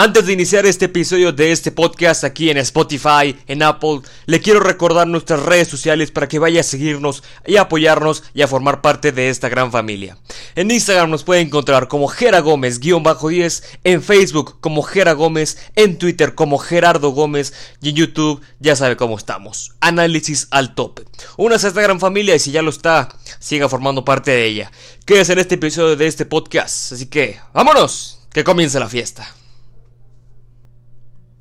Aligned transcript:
Antes 0.00 0.26
de 0.26 0.32
iniciar 0.32 0.64
este 0.64 0.84
episodio 0.84 1.32
de 1.32 1.50
este 1.50 1.72
podcast 1.72 2.22
aquí 2.22 2.50
en 2.50 2.58
Spotify, 2.58 3.36
en 3.48 3.64
Apple, 3.64 4.02
le 4.26 4.40
quiero 4.40 4.60
recordar 4.60 5.08
nuestras 5.08 5.42
redes 5.42 5.66
sociales 5.66 6.12
para 6.12 6.28
que 6.28 6.38
vaya 6.38 6.60
a 6.60 6.62
seguirnos 6.62 7.24
y 7.44 7.56
apoyarnos 7.56 8.22
y 8.32 8.42
a 8.42 8.46
formar 8.46 8.80
parte 8.80 9.10
de 9.10 9.28
esta 9.28 9.48
gran 9.48 9.72
familia. 9.72 10.16
En 10.54 10.70
Instagram 10.70 11.10
nos 11.10 11.24
puede 11.24 11.40
encontrar 11.40 11.88
como 11.88 12.06
Gera 12.06 12.38
Gómez-10, 12.38 13.64
en 13.82 14.00
Facebook 14.00 14.60
como 14.60 14.84
Gera 14.84 15.14
Gómez, 15.14 15.58
en 15.74 15.98
Twitter 15.98 16.36
como 16.36 16.58
Gerardo 16.58 17.10
Gómez 17.10 17.52
y 17.82 17.88
en 17.88 17.96
YouTube 17.96 18.40
ya 18.60 18.76
sabe 18.76 18.96
cómo 18.96 19.18
estamos. 19.18 19.72
Análisis 19.80 20.46
al 20.52 20.76
tope. 20.76 21.06
Únase 21.36 21.66
a 21.66 21.70
esta 21.70 21.82
gran 21.82 21.98
familia 21.98 22.36
y 22.36 22.38
si 22.38 22.52
ya 22.52 22.62
lo 22.62 22.70
está, 22.70 23.08
siga 23.40 23.68
formando 23.68 24.04
parte 24.04 24.30
de 24.30 24.46
ella. 24.46 24.70
Quédese 25.04 25.32
en 25.32 25.40
este 25.40 25.56
episodio 25.56 25.96
de 25.96 26.06
este 26.06 26.24
podcast. 26.24 26.92
Así 26.92 27.06
que, 27.06 27.40
vámonos, 27.52 28.20
que 28.32 28.44
comience 28.44 28.78
la 28.78 28.88
fiesta. 28.88 29.34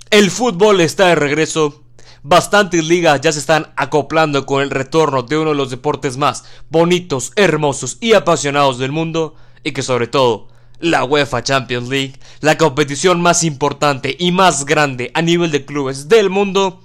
El 0.10 0.32
fútbol 0.32 0.80
está 0.80 1.08
de 1.08 1.16
regreso. 1.16 1.84
Bastantes 2.24 2.86
ligas 2.86 3.20
ya 3.20 3.32
se 3.34 3.40
están 3.40 3.74
acoplando 3.76 4.46
con 4.46 4.62
el 4.62 4.70
retorno 4.70 5.24
de 5.24 5.38
uno 5.38 5.50
de 5.50 5.56
los 5.58 5.70
deportes 5.70 6.16
más 6.16 6.46
bonitos, 6.70 7.34
hermosos 7.36 7.98
y 8.00 8.14
apasionados 8.14 8.78
del 8.78 8.94
mundo. 8.94 9.36
Y 9.64 9.74
que 9.74 9.84
sobre 9.84 10.08
todo, 10.08 10.48
la 10.80 11.04
UEFA 11.04 11.44
Champions 11.44 11.90
League, 11.90 12.20
la 12.40 12.58
competición 12.58 13.22
más 13.22 13.44
importante 13.44 14.16
y 14.18 14.32
más 14.32 14.66
grande 14.66 15.12
a 15.14 15.22
nivel 15.22 15.52
de 15.52 15.66
clubes 15.66 16.08
del 16.08 16.30
mundo, 16.30 16.82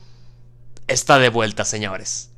está 0.89 1.20
de 1.20 1.28
vuelta, 1.28 1.64
señores. 1.64 2.30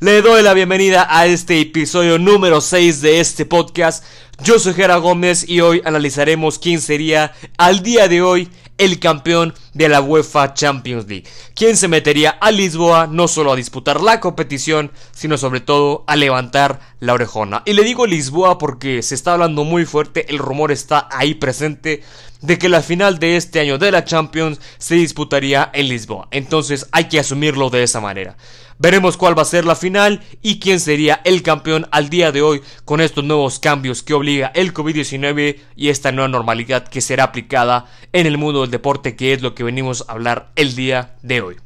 Le 0.00 0.22
doy 0.22 0.42
la 0.42 0.54
bienvenida 0.54 1.06
a 1.10 1.26
este 1.26 1.60
episodio 1.60 2.18
número 2.18 2.62
6 2.62 3.02
de 3.02 3.20
este 3.20 3.44
podcast. 3.44 4.02
Yo 4.42 4.58
soy 4.58 4.74
Gera 4.74 4.96
Gómez 4.96 5.48
y 5.48 5.60
hoy 5.60 5.82
analizaremos 5.84 6.58
quién 6.58 6.80
sería 6.80 7.32
al 7.58 7.82
día 7.82 8.08
de 8.08 8.22
hoy 8.22 8.48
el 8.78 8.98
campeón 8.98 9.54
de 9.74 9.88
la 9.88 10.00
UEFA 10.00 10.54
Champions 10.54 11.06
League, 11.06 11.24
quien 11.54 11.76
se 11.76 11.88
metería 11.88 12.30
a 12.30 12.50
Lisboa 12.50 13.06
no 13.06 13.28
solo 13.28 13.52
a 13.52 13.56
disputar 13.56 14.00
la 14.00 14.20
competición, 14.20 14.92
sino 15.12 15.38
sobre 15.38 15.60
todo 15.60 16.04
a 16.06 16.16
levantar 16.16 16.80
la 17.00 17.14
orejona. 17.14 17.62
Y 17.64 17.72
le 17.72 17.84
digo 17.84 18.06
Lisboa 18.06 18.58
porque 18.58 19.02
se 19.02 19.14
está 19.14 19.32
hablando 19.32 19.64
muy 19.64 19.84
fuerte, 19.84 20.26
el 20.28 20.38
rumor 20.38 20.72
está 20.72 21.08
ahí 21.10 21.34
presente 21.34 22.02
de 22.46 22.58
que 22.58 22.68
la 22.68 22.80
final 22.80 23.18
de 23.18 23.36
este 23.36 23.58
año 23.58 23.76
de 23.76 23.90
la 23.90 24.04
Champions 24.04 24.60
se 24.78 24.94
disputaría 24.94 25.68
en 25.74 25.88
Lisboa. 25.88 26.28
Entonces 26.30 26.86
hay 26.92 27.04
que 27.04 27.18
asumirlo 27.18 27.70
de 27.70 27.82
esa 27.82 28.00
manera. 28.00 28.36
Veremos 28.78 29.16
cuál 29.16 29.36
va 29.36 29.42
a 29.42 29.46
ser 29.46 29.64
la 29.64 29.74
final 29.74 30.22
y 30.42 30.60
quién 30.60 30.78
sería 30.78 31.20
el 31.24 31.42
campeón 31.42 31.88
al 31.90 32.08
día 32.08 32.30
de 32.30 32.42
hoy 32.42 32.60
con 32.84 33.00
estos 33.00 33.24
nuevos 33.24 33.58
cambios 33.58 34.02
que 34.02 34.14
obliga 34.14 34.52
el 34.54 34.72
COVID-19 34.72 35.56
y 35.74 35.88
esta 35.88 36.12
nueva 36.12 36.28
normalidad 36.28 36.86
que 36.86 37.00
será 37.00 37.24
aplicada 37.24 37.86
en 38.12 38.26
el 38.26 38.38
mundo 38.38 38.60
del 38.60 38.70
deporte 38.70 39.16
que 39.16 39.32
es 39.32 39.42
lo 39.42 39.54
que 39.54 39.64
venimos 39.64 40.04
a 40.06 40.12
hablar 40.12 40.52
el 40.56 40.76
día 40.76 41.16
de 41.22 41.40
hoy. 41.40 41.56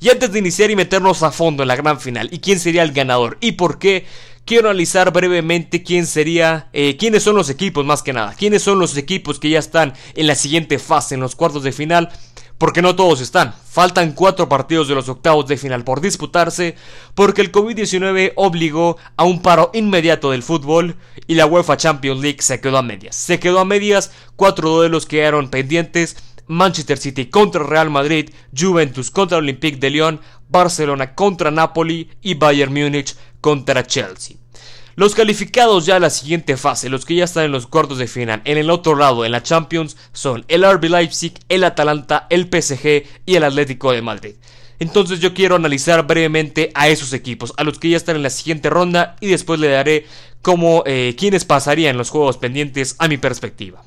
Y 0.00 0.10
antes 0.10 0.32
de 0.32 0.40
iniciar 0.40 0.70
y 0.70 0.76
meternos 0.76 1.22
a 1.22 1.30
fondo 1.30 1.62
en 1.62 1.68
la 1.68 1.76
gran 1.76 1.98
final 1.98 2.28
y 2.30 2.40
quién 2.40 2.58
sería 2.58 2.82
el 2.82 2.92
ganador 2.92 3.38
y 3.40 3.52
por 3.52 3.78
qué, 3.78 4.04
quiero 4.44 4.68
analizar 4.68 5.12
brevemente 5.12 5.82
quién 5.82 6.06
sería, 6.06 6.68
eh, 6.72 6.96
quiénes 6.96 7.22
son 7.22 7.36
los 7.36 7.50
equipos 7.50 7.84
más 7.84 8.02
que 8.02 8.12
nada, 8.12 8.34
quiénes 8.34 8.62
son 8.62 8.78
los 8.78 8.96
equipos 8.96 9.38
que 9.38 9.50
ya 9.50 9.58
están 9.58 9.94
en 10.14 10.26
la 10.26 10.34
siguiente 10.34 10.78
fase, 10.78 11.14
en 11.14 11.20
los 11.20 11.34
cuartos 11.34 11.62
de 11.62 11.72
final 11.72 12.10
porque 12.58 12.82
no 12.82 12.96
todos 12.96 13.20
están. 13.20 13.54
Faltan 13.68 14.12
cuatro 14.12 14.48
partidos 14.48 14.88
de 14.88 14.94
los 14.94 15.08
octavos 15.08 15.46
de 15.46 15.56
final 15.56 15.84
por 15.84 16.00
disputarse, 16.00 16.76
porque 17.14 17.42
el 17.42 17.52
COVID-19 17.52 18.32
obligó 18.36 18.96
a 19.16 19.24
un 19.24 19.42
paro 19.42 19.70
inmediato 19.74 20.30
del 20.30 20.42
fútbol 20.42 20.96
y 21.26 21.34
la 21.34 21.46
UEFA 21.46 21.76
Champions 21.76 22.20
League 22.20 22.38
se 22.40 22.60
quedó 22.60 22.78
a 22.78 22.82
medias. 22.82 23.16
Se 23.16 23.40
quedó 23.40 23.58
a 23.58 23.64
medias, 23.64 24.12
cuatro 24.36 24.70
duelos 24.70 25.06
quedaron 25.06 25.50
pendientes. 25.50 26.16
Manchester 26.46 26.98
City 26.98 27.26
contra 27.26 27.62
Real 27.64 27.88
Madrid, 27.88 28.28
Juventus 28.54 29.10
contra 29.10 29.38
Olympique 29.38 29.78
de 29.78 29.88
Lyon, 29.88 30.20
Barcelona 30.54 31.14
contra 31.14 31.50
Napoli 31.50 32.08
y 32.22 32.34
Bayern 32.34 32.72
Múnich 32.72 33.16
contra 33.40 33.86
Chelsea. 33.86 34.36
Los 34.96 35.16
calificados 35.16 35.86
ya 35.86 35.96
a 35.96 36.00
la 36.00 36.08
siguiente 36.08 36.56
fase, 36.56 36.88
los 36.88 37.04
que 37.04 37.16
ya 37.16 37.24
están 37.24 37.44
en 37.44 37.52
los 37.52 37.66
cuartos 37.66 37.98
de 37.98 38.06
final, 38.06 38.40
en 38.44 38.58
el 38.58 38.70
otro 38.70 38.94
lado, 38.94 39.24
en 39.24 39.32
la 39.32 39.42
Champions, 39.42 39.96
son 40.12 40.44
el 40.46 40.62
RB 40.62 40.84
Leipzig, 40.84 41.34
el 41.48 41.64
Atalanta, 41.64 42.28
el 42.30 42.44
PSG 42.44 43.04
y 43.26 43.34
el 43.34 43.42
Atlético 43.42 43.90
de 43.90 44.02
Madrid. 44.02 44.34
Entonces 44.78 45.18
yo 45.18 45.34
quiero 45.34 45.56
analizar 45.56 46.06
brevemente 46.06 46.70
a 46.74 46.88
esos 46.88 47.12
equipos, 47.12 47.52
a 47.56 47.64
los 47.64 47.80
que 47.80 47.90
ya 47.90 47.96
están 47.96 48.14
en 48.14 48.22
la 48.22 48.30
siguiente 48.30 48.70
ronda 48.70 49.16
y 49.20 49.26
después 49.26 49.58
le 49.58 49.68
daré 49.68 50.06
como 50.42 50.84
eh, 50.86 51.16
quienes 51.18 51.44
pasarían 51.44 51.96
los 51.96 52.10
juegos 52.10 52.38
pendientes 52.38 52.94
a 53.00 53.08
mi 53.08 53.16
perspectiva. 53.16 53.82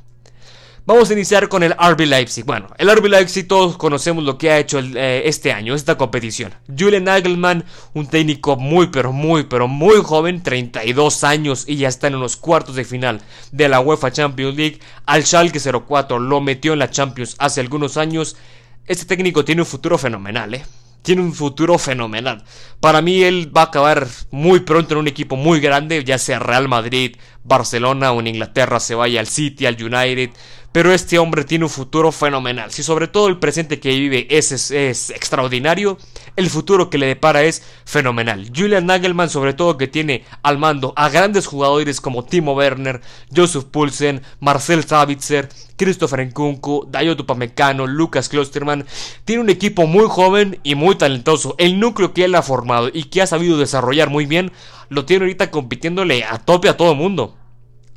Vamos 0.88 1.10
a 1.10 1.14
iniciar 1.14 1.50
con 1.50 1.64
el 1.64 1.74
RB 1.74 2.06
Leipzig. 2.06 2.46
Bueno, 2.46 2.70
el 2.78 2.90
RB 2.90 3.08
Leipzig 3.08 3.46
todos 3.46 3.76
conocemos 3.76 4.24
lo 4.24 4.38
que 4.38 4.52
ha 4.52 4.58
hecho 4.58 4.80
eh, 4.80 5.24
este 5.26 5.52
año, 5.52 5.76
esta 5.76 5.98
competición. 5.98 6.54
Julian 6.80 7.04
Nagelmann, 7.04 7.66
un 7.94 8.08
técnico 8.08 8.56
muy 8.56 8.88
pero 8.88 9.12
muy 9.12 9.44
pero 9.44 9.68
muy 9.68 9.98
joven, 9.98 10.42
32 10.42 11.26
años 11.26 11.66
y 11.68 11.76
ya 11.76 11.90
está 11.90 12.08
en 12.08 12.22
los 12.22 12.38
cuartos 12.38 12.76
de 12.76 12.86
final 12.86 13.20
de 13.52 13.68
la 13.68 13.82
UEFA 13.82 14.14
Champions 14.14 14.56
League. 14.56 14.80
Al 15.06 15.26
Schalke 15.26 15.60
04 15.60 16.20
lo 16.20 16.40
metió 16.40 16.72
en 16.72 16.80
la 16.80 16.90
Champions 16.90 17.36
hace 17.38 17.60
algunos 17.60 17.98
años. 17.98 18.38
Este 18.86 19.04
técnico 19.04 19.44
tiene 19.44 19.64
un 19.64 19.68
futuro 19.68 19.98
fenomenal, 19.98 20.54
¿eh? 20.54 20.64
tiene 21.02 21.22
un 21.22 21.34
futuro 21.34 21.78
fenomenal. 21.78 22.44
Para 22.82 23.02
mí 23.02 23.24
él 23.24 23.50
va 23.56 23.62
a 23.62 23.66
acabar 23.66 24.08
muy 24.30 24.62
pronto 24.62 24.94
en 24.94 25.00
un 25.00 25.08
equipo 25.08 25.38
muy 25.38 25.62
grande, 25.62 26.04
ya 26.04 26.18
sea 26.18 26.40
Real 26.40 26.68
Madrid, 26.68 27.16
Barcelona 27.46 28.12
o 28.12 28.20
en 28.20 28.28
Inglaterra 28.28 28.80
se 28.82 28.94
vaya 28.94 29.22
al 29.22 29.28
City, 29.28 29.66
al 29.66 29.82
United. 29.82 30.32
Pero 30.78 30.94
este 30.94 31.18
hombre 31.18 31.44
tiene 31.44 31.66
un 31.66 31.72
futuro 31.72 32.12
fenomenal. 32.12 32.70
Si 32.70 32.84
sobre 32.84 33.08
todo 33.08 33.30
el 33.30 33.40
presente 33.40 33.80
que 33.80 33.90
vive 33.90 34.28
es, 34.30 34.52
es, 34.52 35.10
extraordinario, 35.10 35.98
el 36.36 36.52
futuro 36.52 36.92
que 36.92 37.00
le 37.00 37.08
depara 37.08 37.42
es 37.42 37.64
fenomenal. 37.84 38.52
Julian 38.56 38.86
Nagelman, 38.86 39.32
sobre 39.32 39.56
todo 39.56 39.76
que 39.76 39.88
tiene 39.88 40.24
al 40.44 40.60
mando 40.60 40.94
a 40.96 41.10
grandes 41.10 41.48
jugadores 41.48 42.00
como 42.00 42.26
Timo 42.26 42.54
Werner, 42.54 43.02
Joseph 43.36 43.64
Poulsen, 43.64 44.22
Marcel 44.40 44.84
Savitzer, 44.84 45.50
Christopher 45.78 46.28
Nkunku, 46.28 46.86
Dayo 46.92 47.18
Tupamecano, 47.18 47.88
Lucas 47.88 48.30
Klosterman. 48.30 48.86
Tiene 49.26 49.42
un 49.42 49.50
equipo 49.50 49.88
muy 49.88 50.06
joven 50.08 50.60
y 50.62 50.76
muy 50.76 50.94
talentoso. 50.94 51.56
El 51.58 51.80
núcleo 51.80 52.14
que 52.14 52.26
él 52.26 52.36
ha 52.36 52.44
formado 52.44 52.92
y 52.94 53.06
que 53.06 53.24
ha 53.24 53.26
sabido 53.26 53.58
desarrollar 53.58 54.12
muy 54.12 54.28
bien, 54.28 54.52
lo 54.90 55.06
tiene 55.06 55.26
ahorita 55.26 55.50
compitiéndole 55.50 56.24
a 56.24 56.38
tope 56.38 56.70
a 56.70 56.78
todo 56.78 56.92
el 56.92 57.00
mundo. 57.00 57.36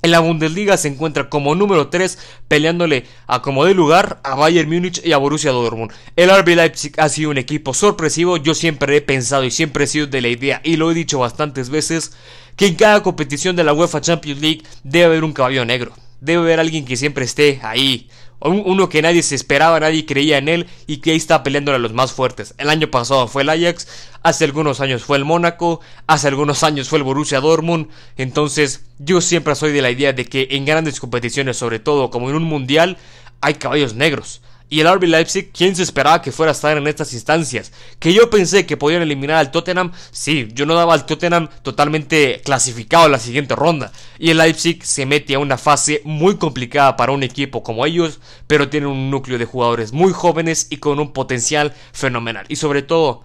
En 0.03 0.13
la 0.13 0.21
Bundesliga 0.21 0.79
se 0.79 0.89
encuentra 0.89 1.29
como 1.29 1.55
número 1.55 1.89
3 1.89 2.19
peleándole 2.49 3.05
a 3.27 3.43
como 3.43 3.67
de 3.67 3.75
lugar 3.75 4.19
a 4.25 4.35
Bayern 4.35 4.71
Múnich 4.71 5.05
y 5.05 5.13
a 5.13 5.19
Borussia 5.19 5.51
Dortmund. 5.51 5.93
El 6.17 6.31
RB 6.31 6.57
Leipzig 6.57 6.93
ha 6.99 7.11
sido 7.11 7.31
un 7.31 7.37
equipo 7.37 7.75
sorpresivo, 7.75 8.39
yo 8.39 8.55
siempre 8.55 8.97
he 8.97 9.01
pensado 9.03 9.45
y 9.45 9.51
siempre 9.51 9.85
he 9.85 9.87
sido 9.87 10.07
de 10.07 10.23
la 10.23 10.29
idea 10.29 10.63
y 10.65 10.77
lo 10.77 10.91
he 10.91 10.95
dicho 10.95 11.19
bastantes 11.19 11.69
veces 11.69 12.13
que 12.57 12.67
en 12.67 12.77
cada 12.77 13.03
competición 13.03 13.57
de 13.57 13.65
la 13.65 13.75
UEFA 13.75 14.01
Champions 14.01 14.41
League 14.41 14.63
debe 14.85 15.05
haber 15.05 15.25
un 15.25 15.35
caballo 15.35 15.67
negro, 15.67 15.93
debe 16.23 16.43
haber 16.43 16.61
alguien 16.61 16.87
que 16.87 16.97
siempre 16.97 17.27
esté 17.27 17.61
ahí 17.63 18.09
uno 18.41 18.89
que 18.89 19.03
nadie 19.03 19.23
se 19.23 19.35
esperaba, 19.35 19.81
nadie 19.81 20.07
creía 20.07 20.39
en 20.39 20.49
él 20.49 20.67
y 20.87 20.99
que 20.99 21.11
ahí 21.11 21.17
está 21.17 21.43
peleando 21.43 21.73
a 21.73 21.79
los 21.79 21.93
más 21.93 22.13
fuertes. 22.13 22.55
El 22.59 22.71
año 22.71 22.91
pasado 22.91 23.29
fue 23.29 23.43
el 23.43 23.51
Ajax, 23.51 23.87
hace 24.23 24.45
algunos 24.45 24.81
años 24.81 25.05
fue 25.05 25.19
el 25.19 25.25
Mónaco, 25.25 25.81
hace 26.07 26.29
algunos 26.29 26.63
años 26.63 26.89
fue 26.89 26.99
el 26.99 27.05
Borussia 27.05 27.41
Dortmund. 27.41 27.89
Entonces, 28.17 28.85
yo 28.99 29.21
siempre 29.21 29.55
soy 29.55 29.73
de 29.73 29.83
la 29.83 29.91
idea 29.91 30.13
de 30.13 30.25
que 30.25 30.49
en 30.53 30.65
grandes 30.65 31.01
competiciones, 31.01 31.59
sobre 31.59 31.79
todo 31.79 32.11
como 32.11 32.31
en 32.31 32.37
un 32.37 32.45
mundial, 32.45 32.97
hay 33.41 33.55
caballos 33.55 33.95
negros. 33.95 34.41
Y 34.71 34.79
el 34.79 34.95
RB 34.95 35.03
Leipzig, 35.09 35.51
¿quién 35.53 35.75
se 35.75 35.83
esperaba 35.83 36.23
que 36.23 36.31
fuera 36.31 36.53
a 36.53 36.55
estar 36.55 36.77
en 36.77 36.87
estas 36.87 37.13
instancias? 37.13 37.73
Que 37.99 38.15
yo 38.15 38.31
pensé 38.31 38.67
que 38.67 38.77
podían 38.77 39.03
eliminar 39.03 39.37
al 39.37 39.51
Tottenham, 39.51 39.91
sí, 40.13 40.49
yo 40.55 40.65
no 40.65 40.77
daba 40.77 40.95
al 40.95 41.07
Tottenham 41.07 41.49
totalmente 41.63 42.41
clasificado 42.45 43.07
en 43.07 43.13
la 43.13 43.19
siguiente 43.19 43.57
ronda. 43.57 43.91
Y 44.21 44.31
el 44.31 44.39
Leipzig 44.39 44.85
se 44.85 45.07
mete 45.07 45.35
a 45.35 45.41
una 45.41 45.59
fase 45.59 46.03
muy 46.05 46.37
complicada 46.37 46.97
para 46.97 47.11
un 47.11 47.25
equipo 47.25 47.65
como 47.65 47.85
ellos, 47.85 48.21
pero 48.47 48.69
tiene 48.69 48.87
un 48.87 49.11
núcleo 49.11 49.39
de 49.39 49.45
jugadores 49.45 49.93
muy 49.93 50.13
jóvenes 50.13 50.69
y 50.71 50.77
con 50.77 51.01
un 51.01 51.13
potencial 51.13 51.75
fenomenal. 51.93 52.47
Y 52.49 52.55
sobre 52.55 52.83
todo, 52.83 53.25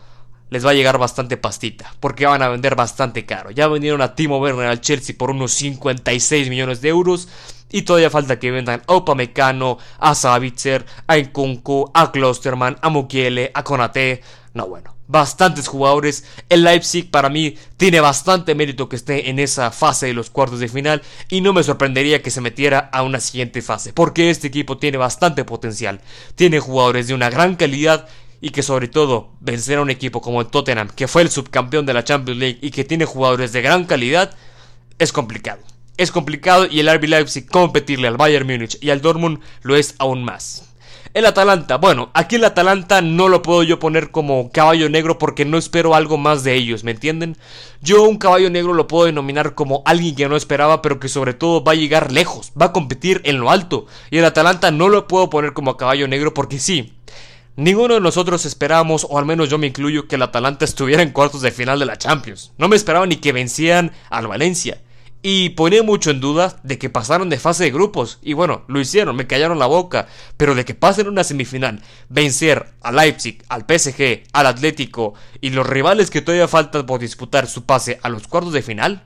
les 0.50 0.66
va 0.66 0.72
a 0.72 0.74
llegar 0.74 0.98
bastante 0.98 1.38
pastita, 1.38 1.94
porque 2.00 2.26
van 2.26 2.42
a 2.42 2.50
vender 2.50 2.76
bastante 2.76 3.26
caro. 3.26 3.52
Ya 3.52 3.68
vendieron 3.68 4.02
a 4.02 4.16
Timo 4.16 4.40
Werner 4.40 4.68
al 4.68 4.82
Chelsea 4.82 5.16
por 5.16 5.30
unos 5.30 5.52
56 5.54 6.50
millones 6.50 6.82
de 6.82 6.90
euros 6.90 7.28
y 7.76 7.82
todavía 7.82 8.10
falta 8.10 8.40
que 8.40 8.52
vendan 8.52 8.84
a 8.88 8.96
Upamecano, 8.96 9.78
a 10.00 10.16
Savitzer, 10.16 10.86
a 11.08 11.18
Nkunku, 11.18 11.92
a 11.94 12.10
Klosterman, 12.10 12.78
a 12.82 12.88
Mukiele, 12.88 13.52
a 13.54 13.66
Konate. 13.66 14.22
No, 14.54 14.68
bueno, 14.68 14.96
bastantes 15.10 15.68
jugadores. 15.68 16.24
El 16.48 16.64
Leipzig 16.64 17.12
para 17.12 17.28
mí 17.28 17.58
tiene 17.76 18.00
bastante 18.00 18.56
mérito 18.56 18.88
que 18.88 18.96
esté 18.96 19.30
en 19.30 19.40
esa 19.40 19.72
fase 19.72 20.06
de 20.06 20.14
los 20.14 20.30
cuartos 20.30 20.62
de 20.62 20.70
final 20.70 21.02
y 21.28 21.42
no 21.42 21.52
me 21.52 21.64
sorprendería 21.64 22.22
que 22.22 22.32
se 22.32 22.40
metiera 22.40 22.80
a 22.94 23.04
una 23.04 23.20
siguiente 23.20 23.62
fase, 23.62 23.92
porque 23.92 24.30
este 24.30 24.48
equipo 24.48 24.78
tiene 24.78 24.98
bastante 24.98 25.44
potencial. 25.44 26.00
Tiene 26.36 26.62
jugadores 26.62 27.10
de 27.10 27.14
una 27.14 27.30
gran 27.30 27.58
calidad 27.58 28.08
y 28.40 28.52
que 28.52 28.64
sobre 28.64 28.88
todo 28.88 29.32
vencer 29.42 29.80
a 29.80 29.82
un 29.82 29.90
equipo 29.90 30.22
como 30.22 30.40
el 30.40 30.48
Tottenham, 30.48 30.88
que 30.96 31.10
fue 31.10 31.24
el 31.24 31.30
subcampeón 31.30 31.86
de 31.86 31.94
la 31.94 32.06
Champions 32.06 32.40
League 32.40 32.60
y 32.62 32.72
que 32.72 32.86
tiene 32.86 33.04
jugadores 33.04 33.52
de 33.52 33.62
gran 33.62 33.84
calidad, 33.84 34.34
es 34.98 35.12
complicado 35.12 35.60
es 35.98 36.12
complicado 36.12 36.68
y 36.70 36.80
el 36.80 36.94
RB 36.94 37.08
Leipzig 37.08 37.48
competirle 37.48 38.08
al 38.08 38.18
Bayern 38.18 38.48
Múnich 38.48 38.78
y 38.82 38.90
al 38.90 39.02
Dortmund 39.02 39.40
lo 39.64 39.76
es 39.76 39.96
aún 40.00 40.24
más. 40.24 40.70
El 41.14 41.26
Atalanta, 41.26 41.78
bueno, 41.78 42.10
aquí 42.14 42.36
el 42.36 42.44
Atalanta 42.44 43.02
no 43.02 43.30
lo 43.30 43.42
puedo 43.42 43.64
yo 43.64 43.80
poner 43.80 44.12
como 44.12 44.52
caballo 44.52 44.90
negro 44.90 45.18
porque 45.18 45.46
no 45.46 45.58
espero 45.58 45.96
algo 45.96 46.18
más 46.18 46.44
de 46.44 46.56
ellos, 46.56 46.84
¿me 46.84 46.92
entienden? 46.92 47.38
Yo 47.82 48.04
un 48.04 48.18
caballo 48.18 48.50
negro 48.50 48.74
lo 48.74 48.88
puedo 48.88 49.06
denominar 49.06 49.56
como 49.56 49.82
alguien 49.86 50.16
que 50.16 50.28
no 50.28 50.36
esperaba, 50.36 50.82
pero 50.82 51.00
que 51.00 51.08
sobre 51.08 51.34
todo 51.34 51.64
va 51.64 51.72
a 51.72 51.76
llegar 51.76 52.12
lejos, 52.12 52.52
va 52.60 52.66
a 52.66 52.74
competir 52.74 53.22
en 53.24 53.40
lo 53.40 53.50
alto. 53.50 53.86
Y 54.12 54.18
el 54.18 54.26
Atalanta 54.26 54.72
no 54.72 54.90
lo 54.90 55.08
puedo 55.08 55.30
poner 55.30 55.54
como 55.54 55.78
caballo 55.78 56.06
negro 56.10 56.34
porque 56.34 56.60
sí, 56.60 56.92
Ninguno 57.58 57.94
de 57.94 58.02
nosotros 58.02 58.46
esperábamos, 58.46 59.08
o 59.10 59.18
al 59.18 59.26
menos 59.26 59.50
yo 59.50 59.58
me 59.58 59.68
incluyo, 59.68 60.10
que 60.10 60.16
el 60.16 60.24
Atalanta 60.24 60.66
estuviera 60.66 61.02
en 61.02 61.12
cuartos 61.12 61.42
de 61.42 61.52
final 61.52 61.80
de 61.80 61.86
la 61.86 61.98
Champions. 61.98 62.52
No 62.58 62.68
me 62.68 62.76
esperaba 62.76 63.06
ni 63.06 63.16
que 63.16 63.32
vencieran 63.32 63.94
al 64.10 64.28
Valencia. 64.28 64.82
Y 65.28 65.50
ponía 65.50 65.82
mucho 65.82 66.12
en 66.12 66.22
duda 66.22 66.56
de 66.62 66.78
que 66.78 66.92
pasaron 66.92 67.30
de 67.32 67.40
fase 67.40 67.64
de 67.64 67.72
grupos. 67.72 68.20
Y 68.22 68.34
bueno, 68.34 68.64
lo 68.68 68.80
hicieron, 68.80 69.16
me 69.16 69.26
callaron 69.26 69.58
la 69.58 69.66
boca. 69.66 70.08
Pero 70.38 70.54
de 70.54 70.66
que 70.66 70.76
pasen 70.76 71.08
una 71.08 71.24
semifinal, 71.24 71.82
vencer 72.10 72.68
al 72.84 72.98
Leipzig, 72.98 73.44
al 73.50 73.66
PSG, 73.68 74.26
al 74.34 74.46
Atlético 74.46 75.16
y 75.42 75.50
los 75.50 75.66
rivales 75.66 76.12
que 76.12 76.22
todavía 76.22 76.48
faltan 76.48 76.86
por 76.86 77.00
disputar 77.00 77.48
su 77.48 77.66
pase 77.66 78.00
a 78.04 78.10
los 78.10 78.28
cuartos 78.28 78.54
de 78.54 78.62
final, 78.62 79.04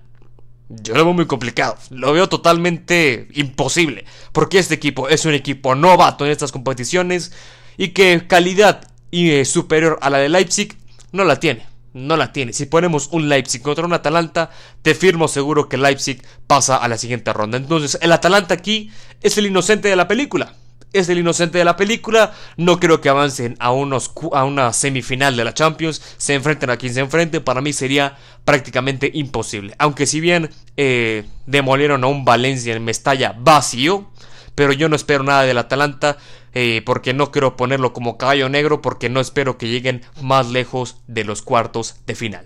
yo 0.67 0.93
lo 0.93 1.05
veo 1.05 1.13
muy 1.13 1.25
complicado. 1.25 1.77
Lo 1.89 2.11
veo 2.11 2.27
totalmente 2.27 3.29
imposible. 3.35 4.03
Porque 4.33 4.59
este 4.59 4.75
equipo 4.75 5.07
es 5.07 5.23
un 5.23 5.33
equipo 5.33 5.73
novato 5.73 6.25
en 6.25 6.31
estas 6.31 6.51
competiciones 6.51 7.31
y 7.77 7.91
que 7.91 8.27
calidad 8.27 8.91
eh, 9.13 9.45
superior 9.45 9.97
a 10.01 10.09
la 10.09 10.17
de 10.17 10.27
Leipzig 10.27 10.77
no 11.13 11.23
la 11.23 11.39
tiene 11.39 11.69
no 12.07 12.17
la 12.17 12.33
tiene. 12.33 12.53
Si 12.53 12.65
ponemos 12.65 13.09
un 13.11 13.29
Leipzig 13.29 13.61
contra 13.61 13.85
un 13.85 13.93
Atalanta, 13.93 14.49
te 14.81 14.95
firmo 14.95 15.27
seguro 15.27 15.69
que 15.69 15.77
Leipzig 15.77 16.21
pasa 16.47 16.77
a 16.77 16.87
la 16.87 16.97
siguiente 16.97 17.33
ronda. 17.33 17.57
Entonces, 17.57 17.97
el 18.01 18.11
Atalanta 18.11 18.53
aquí 18.53 18.91
es 19.21 19.37
el 19.37 19.45
inocente 19.45 19.87
de 19.87 19.95
la 19.95 20.07
película. 20.07 20.53
Es 20.91 21.07
el 21.09 21.19
inocente 21.19 21.59
de 21.59 21.65
la 21.65 21.75
película. 21.75 22.33
No 22.57 22.79
creo 22.79 22.99
que 22.99 23.09
avancen 23.09 23.55
a, 23.59 23.71
unos, 23.71 24.11
a 24.33 24.43
una 24.43 24.73
semifinal 24.73 25.35
de 25.35 25.43
la 25.43 25.53
Champions. 25.53 26.01
Se 26.17 26.33
enfrenten 26.33 26.71
a 26.71 26.77
quien 26.77 26.93
se 26.93 27.01
enfrente. 27.01 27.41
Para 27.41 27.61
mí 27.61 27.73
sería 27.73 28.17
prácticamente 28.43 29.11
imposible. 29.13 29.75
Aunque 29.77 30.07
si 30.07 30.19
bien 30.19 30.49
eh, 30.77 31.25
demolieron 31.45 32.03
a 32.03 32.07
un 32.07 32.25
Valencia 32.25 32.75
en 32.75 32.83
Mestalla 32.83 33.35
vacío 33.37 34.09
pero 34.59 34.73
yo 34.73 34.89
no 34.89 34.97
espero 34.97 35.23
nada 35.23 35.43
del 35.43 35.57
Atalanta 35.57 36.17
eh, 36.53 36.81
porque 36.85 37.13
no 37.13 37.31
quiero 37.31 37.55
ponerlo 37.55 37.93
como 37.93 38.17
caballo 38.17 38.49
negro 38.49 38.81
porque 38.81 39.07
no 39.07 39.21
espero 39.21 39.57
que 39.57 39.69
lleguen 39.69 40.01
más 40.21 40.49
lejos 40.49 40.97
de 41.07 41.23
los 41.23 41.41
cuartos 41.41 41.95
de 42.05 42.13
final. 42.13 42.45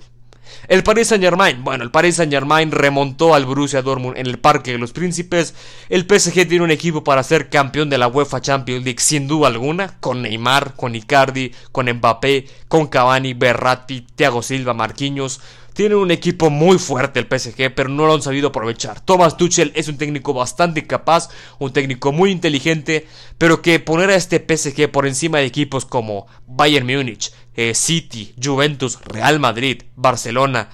El 0.68 0.84
Paris 0.84 1.08
Saint 1.08 1.24
Germain, 1.24 1.64
bueno, 1.64 1.84
el 1.84 1.90
Paris 1.90 2.18
Saint 2.18 2.32
Germain 2.32 2.70
remontó 2.70 3.34
al 3.34 3.48
Borussia 3.48 3.82
Dortmund 3.82 4.16
en 4.16 4.28
el 4.28 4.38
Parque 4.38 4.74
de 4.74 4.78
los 4.78 4.92
Príncipes. 4.92 5.56
El 5.90 6.02
PSG 6.02 6.48
tiene 6.48 6.64
un 6.64 6.70
equipo 6.70 7.04
para 7.04 7.24
ser 7.24 7.50
campeón 7.50 7.90
de 7.90 7.98
la 7.98 8.08
UEFA 8.08 8.42
Champions 8.42 8.86
League 8.86 9.02
sin 9.02 9.28
duda 9.28 9.48
alguna, 9.48 9.98
con 10.00 10.22
Neymar, 10.22 10.76
con 10.76 10.94
Icardi, 10.94 11.52
con 11.72 11.90
Mbappé, 11.90 12.46
con 12.68 12.86
Cavani, 12.86 13.34
Berratti, 13.34 14.06
Thiago 14.16 14.44
Silva, 14.44 14.76
Marquinhos. 14.76 15.42
Tienen 15.74 15.98
un 15.98 16.12
equipo 16.12 16.50
muy 16.50 16.78
fuerte 16.78 17.20
el 17.20 17.26
PSG, 17.28 17.74
pero 17.76 17.90
no 17.90 18.06
lo 18.06 18.14
han 18.14 18.22
sabido 18.22 18.50
aprovechar. 18.50 19.00
Thomas 19.02 19.38
Tuchel 19.38 19.72
es 19.76 19.88
un 19.88 19.98
técnico 19.98 20.34
bastante 20.34 20.86
capaz, 20.86 21.30
un 21.60 21.74
técnico 21.74 22.12
muy 22.12 22.32
inteligente, 22.32 23.08
pero 23.38 23.62
que 23.62 23.80
poner 23.80 24.10
a 24.12 24.16
este 24.16 24.40
PSG 24.40 24.92
por 24.92 25.08
encima 25.08 25.40
de 25.40 25.46
equipos 25.46 25.86
como 25.86 26.28
Bayern 26.46 26.86
Múnich, 26.86 27.32
eh, 27.56 27.74
City, 27.74 28.34
Juventus, 28.42 29.00
Real 29.06 29.40
Madrid, 29.40 29.84
Barcelona, 29.96 30.70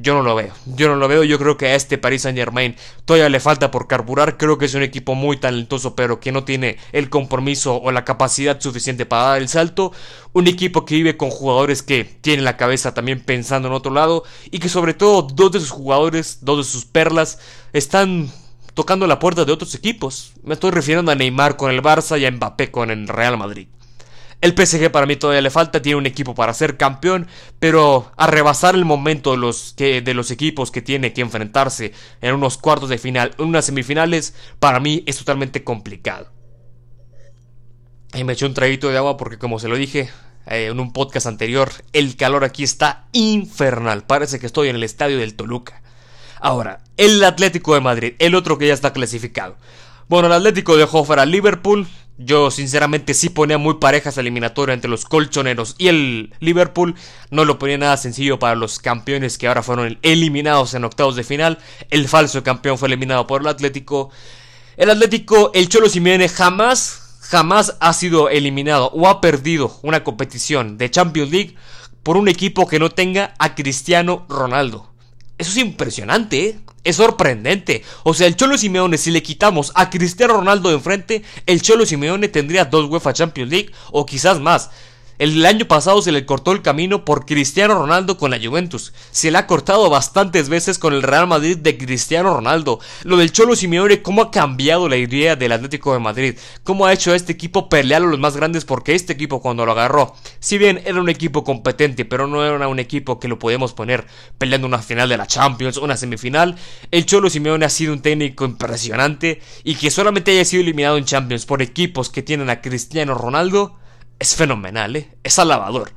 yo 0.00 0.14
no 0.14 0.22
lo 0.22 0.34
veo. 0.34 0.52
Yo 0.66 0.88
no 0.88 0.96
lo 0.96 1.08
veo. 1.08 1.24
Yo 1.24 1.38
creo 1.38 1.56
que 1.56 1.66
a 1.66 1.74
este 1.74 1.98
Paris 1.98 2.22
Saint 2.22 2.38
Germain 2.38 2.76
todavía 3.04 3.28
le 3.28 3.40
falta 3.40 3.70
por 3.70 3.86
carburar. 3.86 4.36
Creo 4.36 4.58
que 4.58 4.66
es 4.66 4.74
un 4.74 4.82
equipo 4.82 5.14
muy 5.14 5.36
talentoso, 5.36 5.96
pero 5.96 6.20
que 6.20 6.32
no 6.32 6.44
tiene 6.44 6.78
el 6.92 7.10
compromiso 7.10 7.76
o 7.76 7.90
la 7.90 8.04
capacidad 8.04 8.60
suficiente 8.60 9.06
para 9.06 9.22
dar 9.22 9.38
el 9.38 9.48
salto. 9.48 9.92
Un 10.32 10.46
equipo 10.46 10.84
que 10.84 10.94
vive 10.94 11.16
con 11.16 11.30
jugadores 11.30 11.82
que 11.82 12.04
tienen 12.04 12.44
la 12.44 12.56
cabeza 12.56 12.94
también 12.94 13.20
pensando 13.20 13.68
en 13.68 13.74
otro 13.74 13.92
lado. 13.92 14.24
Y 14.50 14.58
que 14.58 14.68
sobre 14.68 14.94
todo 14.94 15.22
dos 15.22 15.52
de 15.52 15.60
sus 15.60 15.70
jugadores, 15.70 16.38
dos 16.42 16.58
de 16.58 16.70
sus 16.70 16.84
perlas, 16.84 17.38
están 17.72 18.30
tocando 18.74 19.06
la 19.06 19.18
puerta 19.18 19.44
de 19.44 19.52
otros 19.52 19.74
equipos. 19.74 20.32
Me 20.44 20.54
estoy 20.54 20.70
refiriendo 20.70 21.10
a 21.10 21.14
Neymar 21.14 21.56
con 21.56 21.70
el 21.70 21.82
Barça 21.82 22.18
y 22.20 22.26
a 22.26 22.30
Mbappé 22.30 22.70
con 22.70 22.90
el 22.90 23.08
Real 23.08 23.36
Madrid. 23.36 23.66
El 24.40 24.54
PSG 24.54 24.90
para 24.92 25.06
mí 25.06 25.16
todavía 25.16 25.42
le 25.42 25.50
falta, 25.50 25.82
tiene 25.82 25.98
un 25.98 26.06
equipo 26.06 26.34
para 26.34 26.54
ser 26.54 26.76
campeón, 26.76 27.26
pero 27.58 28.12
a 28.16 28.28
rebasar 28.28 28.76
el 28.76 28.84
momento 28.84 29.32
de 29.32 29.38
los, 29.38 29.74
que, 29.76 30.00
de 30.00 30.14
los 30.14 30.30
equipos 30.30 30.70
que 30.70 30.80
tiene 30.80 31.12
que 31.12 31.22
enfrentarse 31.22 31.92
en 32.20 32.34
unos 32.34 32.56
cuartos 32.56 32.88
de 32.88 32.98
final, 32.98 33.34
en 33.38 33.46
unas 33.46 33.64
semifinales, 33.64 34.34
para 34.60 34.78
mí 34.78 35.02
es 35.06 35.18
totalmente 35.18 35.64
complicado. 35.64 36.30
Y 38.14 38.22
me 38.22 38.34
eché 38.34 38.46
un 38.46 38.54
traguito 38.54 38.88
de 38.88 38.96
agua 38.96 39.16
porque 39.16 39.38
como 39.38 39.58
se 39.58 39.68
lo 39.68 39.76
dije 39.76 40.08
eh, 40.46 40.66
en 40.66 40.78
un 40.78 40.92
podcast 40.92 41.26
anterior, 41.26 41.70
el 41.92 42.16
calor 42.16 42.44
aquí 42.44 42.62
está 42.62 43.06
infernal. 43.12 44.04
Parece 44.04 44.38
que 44.38 44.46
estoy 44.46 44.68
en 44.68 44.76
el 44.76 44.84
estadio 44.84 45.18
del 45.18 45.34
Toluca. 45.34 45.82
Ahora, 46.40 46.80
el 46.96 47.22
Atlético 47.24 47.74
de 47.74 47.80
Madrid, 47.80 48.14
el 48.20 48.34
otro 48.34 48.56
que 48.56 48.68
ya 48.68 48.74
está 48.74 48.92
clasificado. 48.92 49.56
Bueno, 50.08 50.28
el 50.28 50.32
Atlético 50.32 50.76
dejó 50.76 51.04
fuera 51.04 51.22
al 51.22 51.30
Liverpool, 51.30 51.86
yo 52.18 52.50
sinceramente 52.50 53.14
sí 53.14 53.28
ponía 53.28 53.58
muy 53.58 53.74
parejas 53.74 54.18
eliminatorias 54.18 54.74
entre 54.74 54.90
los 54.90 55.04
colchoneros 55.04 55.76
y 55.78 55.86
el 55.86 56.34
Liverpool. 56.40 56.96
No 57.30 57.44
lo 57.44 57.60
ponía 57.60 57.78
nada 57.78 57.96
sencillo 57.96 58.40
para 58.40 58.56
los 58.56 58.80
campeones 58.80 59.38
que 59.38 59.46
ahora 59.46 59.62
fueron 59.62 59.98
eliminados 60.02 60.74
en 60.74 60.84
octavos 60.84 61.14
de 61.14 61.22
final. 61.22 61.58
El 61.90 62.08
falso 62.08 62.42
campeón 62.42 62.76
fue 62.76 62.88
eliminado 62.88 63.28
por 63.28 63.42
el 63.42 63.46
Atlético. 63.46 64.10
El 64.76 64.90
Atlético, 64.90 65.52
el 65.54 65.68
Cholo 65.68 65.88
Simeone 65.88 66.28
jamás, 66.28 67.18
jamás 67.20 67.76
ha 67.78 67.92
sido 67.92 68.28
eliminado 68.28 68.90
o 68.90 69.06
ha 69.06 69.20
perdido 69.20 69.78
una 69.82 70.02
competición 70.02 70.76
de 70.76 70.90
Champions 70.90 71.30
League 71.30 71.54
por 72.02 72.16
un 72.16 72.26
equipo 72.28 72.66
que 72.66 72.80
no 72.80 72.90
tenga 72.90 73.34
a 73.38 73.54
Cristiano 73.54 74.26
Ronaldo. 74.28 74.90
Eso 75.38 75.52
es 75.52 75.58
impresionante, 75.58 76.48
¿eh? 76.48 76.60
Es 76.84 76.96
sorprendente. 76.96 77.84
O 78.04 78.14
sea, 78.14 78.26
el 78.26 78.36
Cholo 78.36 78.56
Simeone, 78.56 78.98
si 78.98 79.10
le 79.10 79.22
quitamos 79.22 79.72
a 79.74 79.90
Cristiano 79.90 80.34
Ronaldo 80.34 80.68
de 80.68 80.76
enfrente, 80.76 81.22
el 81.46 81.62
Cholo 81.62 81.86
Simeone 81.86 82.28
tendría 82.28 82.64
dos 82.64 82.88
UEFA 82.88 83.12
Champions 83.12 83.50
League 83.50 83.72
o 83.90 84.06
quizás 84.06 84.40
más. 84.40 84.70
El 85.18 85.44
año 85.46 85.66
pasado 85.66 86.00
se 86.00 86.12
le 86.12 86.24
cortó 86.24 86.52
el 86.52 86.62
camino 86.62 87.04
por 87.04 87.26
Cristiano 87.26 87.74
Ronaldo 87.74 88.18
con 88.18 88.30
la 88.30 88.38
Juventus. 88.40 88.92
Se 89.10 89.32
le 89.32 89.38
ha 89.38 89.48
cortado 89.48 89.90
bastantes 89.90 90.48
veces 90.48 90.78
con 90.78 90.94
el 90.94 91.02
Real 91.02 91.26
Madrid 91.26 91.56
de 91.56 91.76
Cristiano 91.76 92.32
Ronaldo. 92.32 92.78
Lo 93.02 93.16
del 93.16 93.32
Cholo 93.32 93.56
Simeone, 93.56 94.00
cómo 94.00 94.22
ha 94.22 94.30
cambiado 94.30 94.88
la 94.88 94.96
idea 94.96 95.34
del 95.34 95.50
Atlético 95.50 95.92
de 95.92 95.98
Madrid. 95.98 96.38
Cómo 96.62 96.86
ha 96.86 96.92
hecho 96.92 97.10
a 97.10 97.16
este 97.16 97.32
equipo 97.32 97.68
pelear 97.68 98.02
a 98.02 98.06
los 98.06 98.20
más 98.20 98.36
grandes 98.36 98.64
porque 98.64 98.94
este 98.94 99.12
equipo 99.12 99.42
cuando 99.42 99.66
lo 99.66 99.72
agarró, 99.72 100.14
si 100.38 100.56
bien 100.56 100.82
era 100.84 101.00
un 101.00 101.08
equipo 101.08 101.42
competente, 101.42 102.04
pero 102.04 102.28
no 102.28 102.44
era 102.44 102.68
un 102.68 102.78
equipo 102.78 103.18
que 103.18 103.26
lo 103.26 103.40
podemos 103.40 103.72
poner 103.72 104.06
peleando 104.38 104.68
una 104.68 104.78
final 104.78 105.08
de 105.08 105.16
la 105.16 105.26
Champions, 105.26 105.78
una 105.78 105.96
semifinal, 105.96 106.54
el 106.92 107.06
Cholo 107.06 107.28
Simeone 107.28 107.64
ha 107.64 107.70
sido 107.70 107.92
un 107.92 108.02
técnico 108.02 108.44
impresionante 108.44 109.40
y 109.64 109.74
que 109.74 109.90
solamente 109.90 110.30
haya 110.30 110.44
sido 110.44 110.62
eliminado 110.62 110.96
en 110.96 111.06
Champions 111.06 111.44
por 111.44 111.60
equipos 111.60 112.08
que 112.08 112.22
tienen 112.22 112.50
a 112.50 112.60
Cristiano 112.60 113.14
Ronaldo 113.14 113.74
es 114.18 114.34
fenomenal, 114.34 114.96
¿eh? 114.96 115.08
es 115.22 115.38
alabador. 115.38 115.92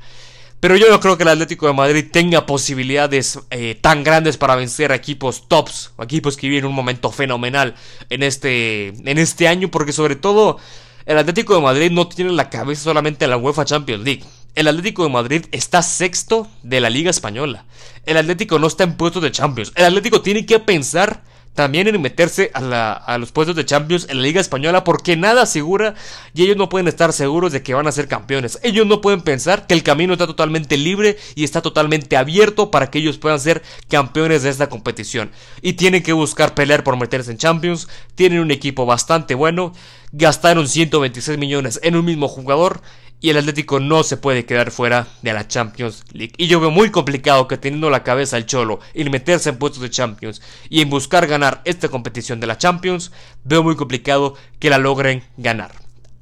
Pero 0.60 0.78
yo 0.78 0.90
no 0.92 1.00
creo 1.00 1.18
que 1.18 1.24
el 1.24 1.30
Atlético 1.30 1.66
de 1.66 1.74
Madrid 1.74 2.06
tenga 2.12 2.46
posibilidades 2.46 3.40
eh, 3.50 3.76
tan 3.82 4.04
grandes 4.04 4.38
para 4.38 4.56
vencer 4.56 4.92
a 4.92 4.96
equipos 4.96 5.48
tops, 5.48 5.92
equipos 6.00 6.38
que 6.38 6.48
viven 6.48 6.66
un 6.66 6.76
momento 6.76 7.12
fenomenal 7.12 7.74
en 8.12 8.22
este, 8.22 8.90
en 8.90 9.18
este 9.18 9.48
año, 9.48 9.72
porque 9.72 9.92
sobre 9.92 10.16
todo 10.16 10.60
el 11.08 11.18
Atlético 11.18 11.56
de 11.56 11.62
Madrid 11.62 11.90
no 11.92 12.08
tiene 12.08 12.32
la 12.32 12.52
cabeza 12.52 12.84
solamente 12.84 13.26
en 13.26 13.32
la 13.32 13.38
UEFA 13.38 13.66
Champions 13.66 14.04
League. 14.04 14.24
El 14.54 14.68
Atlético 14.68 15.04
de 15.04 15.10
Madrid 15.10 15.46
está 15.52 15.82
sexto 15.82 16.48
de 16.62 16.80
la 16.80 16.92
Liga 16.92 17.10
Española. 17.10 17.66
El 18.06 18.18
Atlético 18.18 18.60
no 18.60 18.68
está 18.68 18.84
en 18.84 18.98
puestos 18.98 19.24
de 19.24 19.32
Champions. 19.32 19.72
El 19.76 19.86
Atlético 19.86 20.22
tiene 20.22 20.46
que 20.46 20.60
pensar 20.60 21.24
también 21.54 21.88
en 21.88 22.02
meterse 22.02 22.50
a, 22.54 23.18
los 23.20 23.32
puestos 23.32 23.56
de 23.56 23.66
Champions 23.66 24.08
en 24.10 24.18
la 24.18 24.24
Liga 24.24 24.40
Española 24.40 24.84
porque 24.84 25.18
nada 25.18 25.44
asegura 25.44 25.96
y 26.34 26.44
ellos 26.44 26.58
no 26.58 26.70
pueden 26.70 26.88
estar 26.88 27.12
seguros 27.14 27.52
de 27.52 27.62
que 27.62 27.74
van 27.74 27.88
a 27.88 27.92
ser 27.92 28.08
campeones. 28.08 28.60
Ellos 28.64 28.88
no 28.88 29.02
pueden 29.02 29.22
pensar 29.22 29.68
que 29.68 29.74
el 29.74 29.84
camino 29.84 30.14
está 30.14 30.28
totalmente 30.28 30.78
libre 30.78 31.18
y 31.36 31.44
está 31.44 31.62
totalmente 31.62 32.16
abierto 32.16 32.72
para 32.72 32.90
que 32.90 33.00
ellos 33.00 33.18
puedan 33.18 33.40
ser 33.40 33.62
campeones 33.90 34.44
de 34.44 34.50
esta 34.50 34.70
competición. 34.70 35.32
Y 35.62 35.74
tienen 35.74 36.04
que 36.04 36.14
buscar 36.14 36.54
pelear 36.54 36.84
por 36.84 36.98
meterse 36.98 37.32
en 37.32 37.38
Champions. 37.38 37.88
Tienen 38.16 38.40
un 38.40 38.52
equipo 38.52 38.86
bastante 38.86 39.36
bueno. 39.36 39.74
Gastaron 40.14 40.68
126 40.68 41.38
millones 41.38 41.80
en 41.84 41.96
un 41.96 42.06
mismo 42.06 42.28
jugador 42.28 42.82
y 43.22 43.30
el 43.30 43.38
Atlético 43.38 43.80
no 43.80 44.04
se 44.04 44.18
puede 44.18 44.46
quedar 44.46 44.72
fuera 44.72 45.08
de 45.22 45.32
la 45.32 45.48
Champions 45.48 46.04
League. 46.12 46.34
Y 46.38 46.48
yo 46.48 46.60
veo 46.60 46.72
muy 46.72 46.90
complicado 46.90 47.48
que 47.48 47.58
teniendo 47.58 47.90
la 47.90 48.04
cabeza 48.04 48.38
el 48.38 48.48
Cholo 48.48 48.80
en 48.96 49.12
meterse 49.12 49.50
en 49.50 49.58
puestos 49.58 49.82
de 49.82 49.92
Champions 49.92 50.42
y 50.70 50.82
en 50.82 50.90
buscar 50.90 51.28
ganar 51.28 51.62
esta 51.64 51.90
competición 51.90 52.40
de 52.40 52.48
la 52.48 52.58
Champions, 52.58 53.12
veo 53.44 53.64
muy 53.64 53.76
complicado 53.76 54.36
que 54.60 54.72
la 54.72 54.80
logren 54.80 55.24
ganar. 55.38 55.72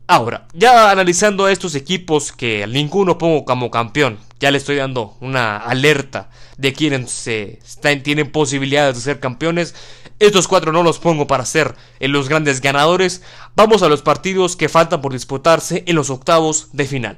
Ahora, 0.08 0.48
ya 0.54 0.90
analizando 0.92 1.46
a 1.46 1.52
estos 1.52 1.76
equipos 1.76 2.32
que 2.32 2.66
ninguno 2.68 3.18
pongo 3.18 3.46
como 3.46 3.70
campeón, 3.70 4.18
ya 4.40 4.50
le 4.50 4.58
estoy 4.58 4.78
dando 4.78 5.16
una 5.22 5.58
alerta 5.58 6.30
de 6.58 6.74
quienes 6.74 7.12
se 7.12 7.60
tienen 8.04 8.32
posibilidades 8.32 8.96
de 8.96 9.02
ser 9.02 9.20
campeones. 9.20 9.76
Estos 10.20 10.50
cuatro 10.50 10.74
no 10.74 10.84
los 10.84 11.00
pongo 11.00 11.28
para 11.28 11.46
ser 11.46 11.76
en 12.00 12.12
los 12.12 12.28
grandes 12.28 12.60
ganadores. 12.60 13.24
Vamos 13.56 13.84
a 13.84 13.90
los 13.90 14.02
partidos 14.02 14.58
que 14.58 14.68
faltan 14.68 15.02
por 15.02 15.14
disputarse 15.14 15.84
en 15.88 15.96
los 15.96 16.10
octavos 16.10 16.70
de 16.74 16.86
final. 16.86 17.18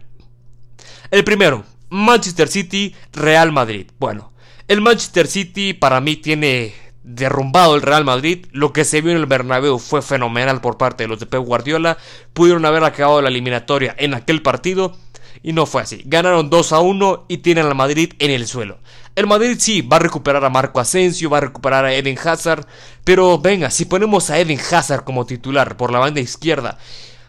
El 1.10 1.24
primero, 1.24 1.63
Manchester 1.89 2.48
City, 2.48 2.96
Real 3.12 3.51
Madrid. 3.51 3.88
Bueno, 4.00 4.31
el 4.67 4.81
Manchester 4.81 5.27
City 5.27 5.74
para 5.74 6.00
mí 6.00 6.15
tiene 6.15 6.74
derrumbado 7.03 7.75
el 7.75 7.81
Real 7.81 8.05
Madrid. 8.05 8.46
Lo 8.51 8.72
que 8.72 8.86
se 8.86 9.01
vio 9.01 9.12
en 9.12 9.17
el 9.17 9.25
Bernabéu 9.25 9.79
fue 9.79 10.01
fenomenal 10.01 10.62
por 10.62 10.77
parte 10.77 11.03
de 11.03 11.08
los 11.08 11.20
de 11.20 11.25
Pep 11.25 11.41
Guardiola. 11.41 11.98
Pudieron 12.34 12.65
haber 12.65 12.84
acabado 12.84 13.22
la 13.22 13.29
eliminatoria 13.29 13.96
en 13.98 14.13
aquel 14.13 14.41
partido 14.41 14.96
y 15.43 15.53
no 15.53 15.65
fue 15.65 15.81
así. 15.81 16.01
Ganaron 16.05 16.50
2 16.50 16.73
a 16.73 16.79
1 16.79 17.25
y 17.27 17.38
tienen 17.38 17.65
al 17.65 17.75
Madrid 17.75 18.13
en 18.19 18.31
el 18.31 18.47
suelo. 18.47 18.79
El 19.15 19.27
Madrid 19.27 19.57
sí 19.59 19.81
va 19.81 19.97
a 19.97 20.00
recuperar 20.00 20.43
a 20.45 20.50
Marco 20.50 20.79
Asensio, 20.79 21.29
va 21.29 21.39
a 21.39 21.41
recuperar 21.41 21.83
a 21.83 21.93
Eden 21.93 22.17
Hazard, 22.17 22.65
pero 23.03 23.39
venga, 23.39 23.69
si 23.69 23.85
ponemos 23.85 24.29
a 24.29 24.39
Eden 24.39 24.59
Hazard 24.59 25.03
como 25.03 25.25
titular 25.25 25.75
por 25.75 25.91
la 25.91 26.00
banda 26.00 26.21
izquierda, 26.21 26.77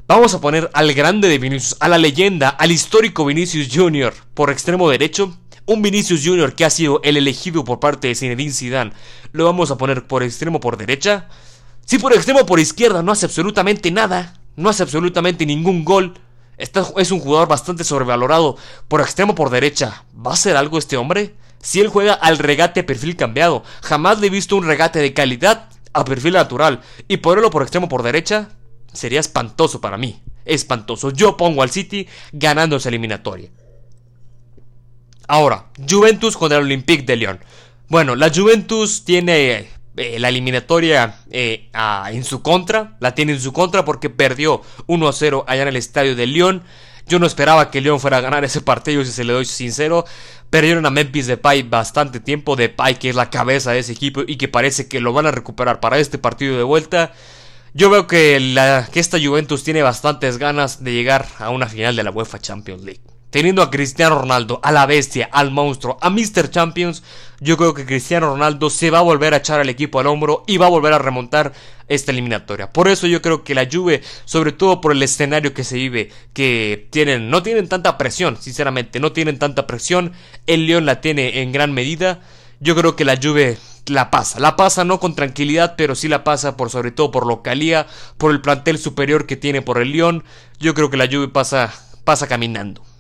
vamos 0.07 0.33
a 0.35 0.41
poner 0.41 0.71
al 0.75 0.93
grande 0.95 1.29
de 1.29 1.39
Vinicius, 1.39 1.77
a 1.81 1.89
la 1.89 1.99
leyenda, 1.99 2.51
al 2.51 2.71
histórico 2.71 3.25
Vinicius 3.25 3.69
Jr. 3.73 4.15
por 4.35 4.51
extremo 4.51 4.89
derecho. 4.89 5.37
Un 5.65 5.81
Vinicius 5.81 6.23
Jr. 6.25 6.55
que 6.55 6.65
ha 6.65 6.71
sido 6.71 7.01
el 7.05 7.17
elegido 7.17 7.65
por 7.65 7.79
parte 7.79 8.09
de 8.09 8.17
Zinedine 8.17 8.53
Zidane, 8.53 8.93
lo 9.31 9.45
vamos 9.45 9.71
a 9.71 9.79
poner 9.79 10.07
por 10.07 10.23
extremo 10.23 10.59
por 10.61 10.77
derecha. 10.77 11.29
Si 11.85 11.99
por 11.99 12.13
extremo 12.13 12.47
por 12.47 12.61
izquierda 12.61 13.03
no 13.03 13.13
hace 13.13 13.27
absolutamente 13.27 13.91
nada, 13.91 14.41
no 14.57 14.69
hace 14.69 14.83
absolutamente 14.83 15.47
ningún 15.47 15.85
gol, 15.85 16.15
es 16.97 17.11
un 17.11 17.21
jugador 17.21 17.49
bastante 17.49 17.85
sobrevalorado 17.85 18.57
por 18.89 19.01
extremo 19.01 19.35
por 19.35 19.51
derecha. 19.51 20.05
¿Va 20.15 20.31
a 20.31 20.35
hacer 20.35 20.57
algo 20.57 20.79
este 20.79 20.97
hombre? 20.97 21.35
Si 21.61 21.81
él 21.81 21.89
juega 21.89 22.15
al 22.15 22.39
regate 22.39 22.83
perfil 22.85 23.17
cambiado, 23.17 23.63
jamás 23.83 24.21
le 24.21 24.29
he 24.29 24.31
visto 24.31 24.57
un 24.57 24.67
regate 24.67 24.99
de 24.99 25.15
calidad 25.15 25.69
a 25.93 26.05
perfil 26.05 26.35
natural. 26.35 26.81
Y 27.09 27.19
ponerlo 27.19 27.51
por 27.51 27.63
extremo 27.63 27.89
por 27.89 28.03
derecha 28.03 28.51
sería 28.93 29.21
espantoso 29.21 29.81
para 29.81 29.99
mí. 29.99 30.23
Espantoso. 30.45 31.11
Yo 31.11 31.37
pongo 31.37 31.63
al 31.63 31.71
City 31.71 32.09
ganando 32.33 32.77
esa 32.77 32.89
eliminatoria. 32.89 33.51
Ahora, 35.29 35.67
Juventus 35.89 36.37
contra 36.37 36.59
el 36.59 36.65
Olympique 36.65 37.05
de 37.05 37.17
Lyon. 37.17 37.41
Bueno, 37.89 38.17
la 38.17 38.31
Juventus 38.35 39.05
tiene 39.05 39.69
eh, 39.97 40.19
la 40.19 40.29
eliminatoria 40.29 41.21
eh, 41.31 41.71
en 42.11 42.25
su 42.25 42.43
contra. 42.43 42.97
La 43.01 43.15
tiene 43.15 43.33
en 43.33 43.41
su 43.41 43.53
contra 43.53 43.85
porque 43.85 44.11
perdió 44.11 44.63
1 44.87 45.09
a 45.09 45.13
0 45.13 45.45
allá 45.47 45.63
en 45.63 45.69
el 45.69 45.77
estadio 45.77 46.17
de 46.17 46.27
Lyon. 46.27 46.63
Yo 47.07 47.19
no 47.19 47.27
esperaba 47.27 47.71
que 47.71 47.81
Lyon 47.81 48.01
fuera 48.01 48.19
a 48.19 48.21
ganar 48.21 48.45
ese 48.45 48.61
partido, 48.61 49.05
si 49.05 49.13
se 49.13 49.25
le 49.25 49.33
doy 49.33 49.45
sincero. 49.45 50.05
Perdieron 50.51 50.87
a 50.87 50.91
Memphis 50.91 51.27
Depay 51.27 51.63
bastante 51.63 52.21
tiempo. 52.21 52.57
Depay, 52.57 52.99
que 52.99 53.11
es 53.11 53.17
la 53.17 53.31
cabeza 53.31 53.73
de 53.73 53.81
ese 53.81 53.93
equipo 53.93 54.23
y 54.27 54.37
que 54.37 54.49
parece 54.49 54.89
que 54.89 55.01
lo 55.01 55.13
van 55.13 55.27
a 55.27 55.31
recuperar 55.31 55.81
para 55.81 55.99
este 55.99 56.19
partido 56.19 56.57
de 56.57 56.63
vuelta. 56.63 57.13
Yo 57.75 57.91
veo 57.91 58.07
que, 58.07 58.39
la, 58.39 58.89
que 58.93 59.01
esta 59.01 59.19
Juventus 59.19 59.65
tiene 59.65 59.83
bastantes 59.83 60.39
ganas 60.39 60.85
de 60.85 60.93
llegar 60.93 61.27
a 61.39 61.51
una 61.51 61.69
final 61.69 61.97
de 61.97 62.03
la 62.03 62.11
UEFA 62.11 62.39
Champions 62.39 62.85
League 62.85 63.12
teniendo 63.33 63.63
a 63.63 63.71
Cristiano 63.71 64.19
Ronaldo, 64.19 64.61
a 64.63 64.71
la 64.73 64.85
bestia, 64.85 65.29
al 65.33 65.51
monstruo, 65.51 65.97
a 66.03 66.11
Mr. 66.11 66.51
Champions, 66.51 67.03
yo 67.41 67.57
creo 67.57 67.73
que 67.73 67.87
Cristiano 67.87 68.27
Ronaldo 68.27 68.69
se 68.69 68.91
va 68.91 68.99
a 68.99 69.03
volver 69.03 69.33
a 69.33 69.39
echar 69.39 69.59
al 69.59 69.71
equipo 69.71 69.99
al 69.99 70.07
hombro 70.07 70.45
y 70.47 70.59
va 70.59 70.67
a 70.67 70.69
volver 70.69 70.93
a 70.93 70.99
remontar 70.99 71.55
esta 71.89 72.13
eliminatoria. 72.13 72.71
Por 72.71 72.89
eso 72.89 73.07
yo 73.07 73.23
creo 73.23 73.43
que 73.43 73.55
la 73.55 73.67
Juve, 73.73 74.03
sobre 74.27 74.53
todo 74.53 74.83
por 74.83 74.93
el 74.93 75.03
escenario 75.03 75.55
que 75.55 75.65
se 75.65 75.77
vive, 75.77 76.11
que 76.35 76.87
tienen, 76.91 77.31
no 77.31 77.43
tienen 77.43 77.69
tanta 77.69 77.97
presión, 77.97 78.37
sinceramente, 78.39 79.01
no 79.01 79.13
tienen 79.13 79.39
tanta 79.39 79.67
presión, 79.67 80.13
el 80.47 80.67
León 80.67 80.85
la 80.85 81.01
tiene 81.01 81.41
en 81.41 81.53
gran 81.53 81.73
medida. 81.73 82.21
Yo 82.61 82.77
creo 82.77 82.97
que 82.97 83.07
la 83.07 83.19
Juve 83.21 83.57
la 83.87 84.11
pasa. 84.11 84.41
La 84.41 84.57
pasa 84.57 84.85
no 84.85 85.01
con 85.01 85.15
tranquilidad, 85.15 85.75
pero 85.79 85.95
sí 85.95 86.07
la 86.07 86.23
pasa 86.23 86.59
por 86.59 86.69
sobre 86.69 86.91
todo 86.91 87.11
por 87.11 87.27
localía, 87.27 87.87
por 88.19 88.31
el 88.31 88.43
plantel 88.43 88.77
superior 88.77 89.27
que 89.27 89.37
tiene 89.37 89.63
por 89.63 89.81
el 89.81 89.93
León. 89.93 90.23
Yo 90.61 90.75
creo 90.75 90.91
que 90.91 90.99
la 90.99 91.09
Juve 91.11 91.29
pasa 91.29 91.73
pasa 92.05 92.27
caminando. 92.27 92.92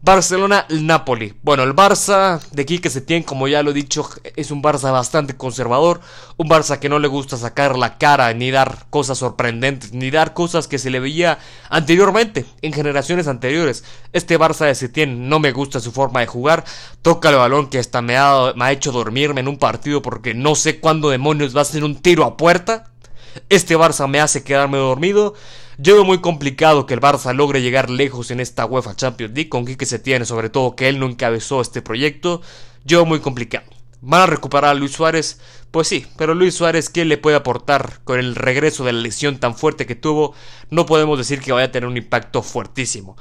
Barcelona-Napoli. 0.00 1.34
Bueno, 1.42 1.64
el 1.64 1.74
Barça 1.74 2.40
de 2.52 2.64
Quique 2.64 2.88
Setién, 2.88 3.24
como 3.24 3.48
ya 3.48 3.62
lo 3.62 3.72
he 3.72 3.74
dicho, 3.74 4.08
es 4.36 4.50
un 4.52 4.62
Barça 4.62 4.92
bastante 4.92 5.36
conservador. 5.36 6.00
Un 6.36 6.48
Barça 6.48 6.78
que 6.78 6.88
no 6.88 7.00
le 7.00 7.08
gusta 7.08 7.36
sacar 7.36 7.76
la 7.76 7.98
cara, 7.98 8.32
ni 8.32 8.52
dar 8.52 8.86
cosas 8.90 9.18
sorprendentes, 9.18 9.92
ni 9.92 10.10
dar 10.10 10.34
cosas 10.34 10.68
que 10.68 10.78
se 10.78 10.90
le 10.90 11.00
veía 11.00 11.38
anteriormente, 11.68 12.46
en 12.62 12.72
generaciones 12.72 13.26
anteriores. 13.26 13.82
Este 14.12 14.38
Barça 14.38 14.66
de 14.66 14.76
Setién 14.76 15.28
no 15.28 15.40
me 15.40 15.52
gusta 15.52 15.80
su 15.80 15.90
forma 15.90 16.20
de 16.20 16.26
jugar. 16.26 16.64
Toca 17.02 17.30
el 17.30 17.36
balón 17.36 17.68
que 17.68 17.80
hasta 17.80 18.00
me 18.00 18.16
ha, 18.16 18.52
me 18.54 18.66
ha 18.66 18.72
hecho 18.72 18.92
dormirme 18.92 19.40
en 19.40 19.48
un 19.48 19.58
partido 19.58 20.00
porque 20.00 20.32
no 20.32 20.54
sé 20.54 20.78
cuándo 20.78 21.10
demonios 21.10 21.56
va 21.56 21.62
a 21.62 21.64
ser 21.64 21.82
un 21.82 21.96
tiro 21.96 22.24
a 22.24 22.36
puerta. 22.36 22.92
Este 23.48 23.76
Barça 23.76 24.08
me 24.08 24.20
hace 24.20 24.44
quedarme 24.44 24.78
dormido. 24.78 25.34
Yo 25.80 26.04
muy 26.04 26.18
complicado 26.18 26.86
que 26.86 26.94
el 26.94 27.00
Barça 27.00 27.32
logre 27.32 27.62
llegar 27.62 27.88
lejos 27.88 28.32
en 28.32 28.40
esta 28.40 28.66
UEFA 28.66 28.96
Champions 28.96 29.32
League 29.32 29.48
con 29.48 29.64
Quique 29.64 29.86
se 29.86 30.00
tiene, 30.00 30.24
sobre 30.24 30.50
todo 30.50 30.74
que 30.74 30.88
él 30.88 30.98
no 30.98 31.06
encabezó 31.06 31.60
este 31.60 31.82
proyecto. 31.82 32.42
Yo 32.84 33.06
muy 33.06 33.20
complicado. 33.20 33.64
¿Van 34.00 34.22
a 34.22 34.26
recuperar 34.26 34.72
a 34.72 34.74
Luis 34.74 34.90
Suárez? 34.90 35.38
Pues 35.70 35.86
sí, 35.86 36.04
pero 36.16 36.34
Luis 36.34 36.56
Suárez, 36.56 36.88
¿qué 36.88 37.04
le 37.04 37.16
puede 37.16 37.36
aportar 37.36 38.00
con 38.02 38.18
el 38.18 38.34
regreso 38.34 38.82
de 38.82 38.92
la 38.92 38.98
lesión 38.98 39.38
tan 39.38 39.54
fuerte 39.54 39.86
que 39.86 39.94
tuvo? 39.94 40.34
No 40.68 40.84
podemos 40.84 41.16
decir 41.16 41.38
que 41.40 41.52
vaya 41.52 41.66
a 41.66 41.70
tener 41.70 41.88
un 41.88 41.96
impacto 41.96 42.42
fuertísimo. 42.42 43.16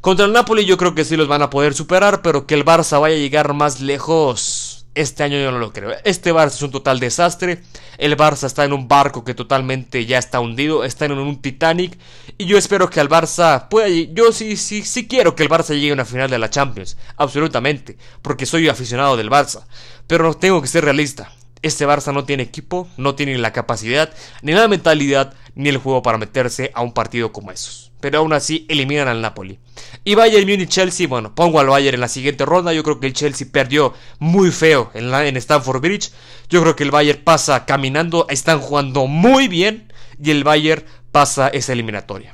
Contra 0.00 0.24
el 0.24 0.32
Napoli 0.32 0.64
yo 0.64 0.78
creo 0.78 0.94
que 0.94 1.04
sí 1.04 1.18
los 1.18 1.28
van 1.28 1.42
a 1.42 1.50
poder 1.50 1.74
superar, 1.74 2.22
pero 2.22 2.46
que 2.46 2.54
el 2.54 2.64
Barça 2.64 2.98
vaya 2.98 3.16
a 3.16 3.18
llegar 3.18 3.52
más 3.52 3.82
lejos 3.82 4.69
este 5.00 5.22
año 5.22 5.38
yo 5.38 5.50
no 5.50 5.58
lo 5.58 5.72
creo. 5.72 5.92
Este 6.04 6.32
Barça 6.32 6.54
es 6.54 6.62
un 6.62 6.70
total 6.70 7.00
desastre. 7.00 7.62
El 7.98 8.16
Barça 8.16 8.46
está 8.46 8.64
en 8.64 8.72
un 8.72 8.88
barco 8.88 9.24
que 9.24 9.34
totalmente 9.34 10.06
ya 10.06 10.18
está 10.18 10.40
hundido. 10.40 10.84
Está 10.84 11.06
en 11.06 11.12
un 11.12 11.40
Titanic. 11.40 11.98
Y 12.38 12.46
yo 12.46 12.56
espero 12.56 12.88
que 12.88 13.00
el 13.00 13.08
Barça 13.08 13.68
pueda. 13.68 13.88
Yo 13.88 14.32
sí, 14.32 14.56
sí, 14.56 14.82
sí 14.82 15.08
quiero 15.08 15.34
que 15.34 15.42
el 15.42 15.48
Barça 15.48 15.74
llegue 15.74 15.90
a 15.90 15.94
una 15.94 16.04
final 16.04 16.30
de 16.30 16.38
la 16.38 16.50
Champions. 16.50 16.96
Absolutamente. 17.16 17.96
Porque 18.22 18.46
soy 18.46 18.68
aficionado 18.68 19.16
del 19.16 19.30
Barça. 19.30 19.64
Pero 20.06 20.34
tengo 20.34 20.60
que 20.62 20.68
ser 20.68 20.84
realista. 20.84 21.32
Este 21.62 21.86
Barça 21.86 22.12
no 22.12 22.24
tiene 22.24 22.42
equipo, 22.42 22.88
no 22.96 23.14
tiene 23.14 23.36
la 23.38 23.52
capacidad, 23.52 24.12
ni 24.42 24.52
la 24.52 24.68
mentalidad, 24.68 25.34
ni 25.54 25.68
el 25.68 25.78
juego 25.78 26.02
para 26.02 26.18
meterse 26.18 26.70
a 26.74 26.82
un 26.82 26.92
partido 26.92 27.32
como 27.32 27.50
esos 27.50 27.90
pero 28.00 28.18
aún 28.18 28.32
así 28.32 28.66
eliminan 28.68 29.08
al 29.08 29.20
Napoli. 29.20 29.58
Y 30.04 30.14
Bayern 30.14 30.48
Munich 30.48 30.70
Chelsea, 30.70 31.06
bueno, 31.06 31.34
pongo 31.34 31.60
al 31.60 31.68
Bayern 31.68 31.94
en 31.94 32.00
la 32.00 32.08
siguiente 32.08 32.44
ronda. 32.44 32.72
Yo 32.72 32.82
creo 32.82 32.98
que 32.98 33.06
el 33.06 33.12
Chelsea 33.12 33.46
perdió 33.50 33.94
muy 34.18 34.50
feo 34.50 34.90
en, 34.94 35.12
en 35.14 35.36
Stamford 35.36 35.80
Bridge. 35.80 36.10
Yo 36.48 36.62
creo 36.62 36.74
que 36.74 36.84
el 36.84 36.90
Bayern 36.90 37.22
pasa 37.22 37.66
caminando, 37.66 38.26
están 38.28 38.60
jugando 38.60 39.06
muy 39.06 39.48
bien 39.48 39.92
y 40.22 40.30
el 40.30 40.44
Bayern 40.44 40.84
pasa 41.12 41.48
esa 41.48 41.72
eliminatoria. 41.72 42.32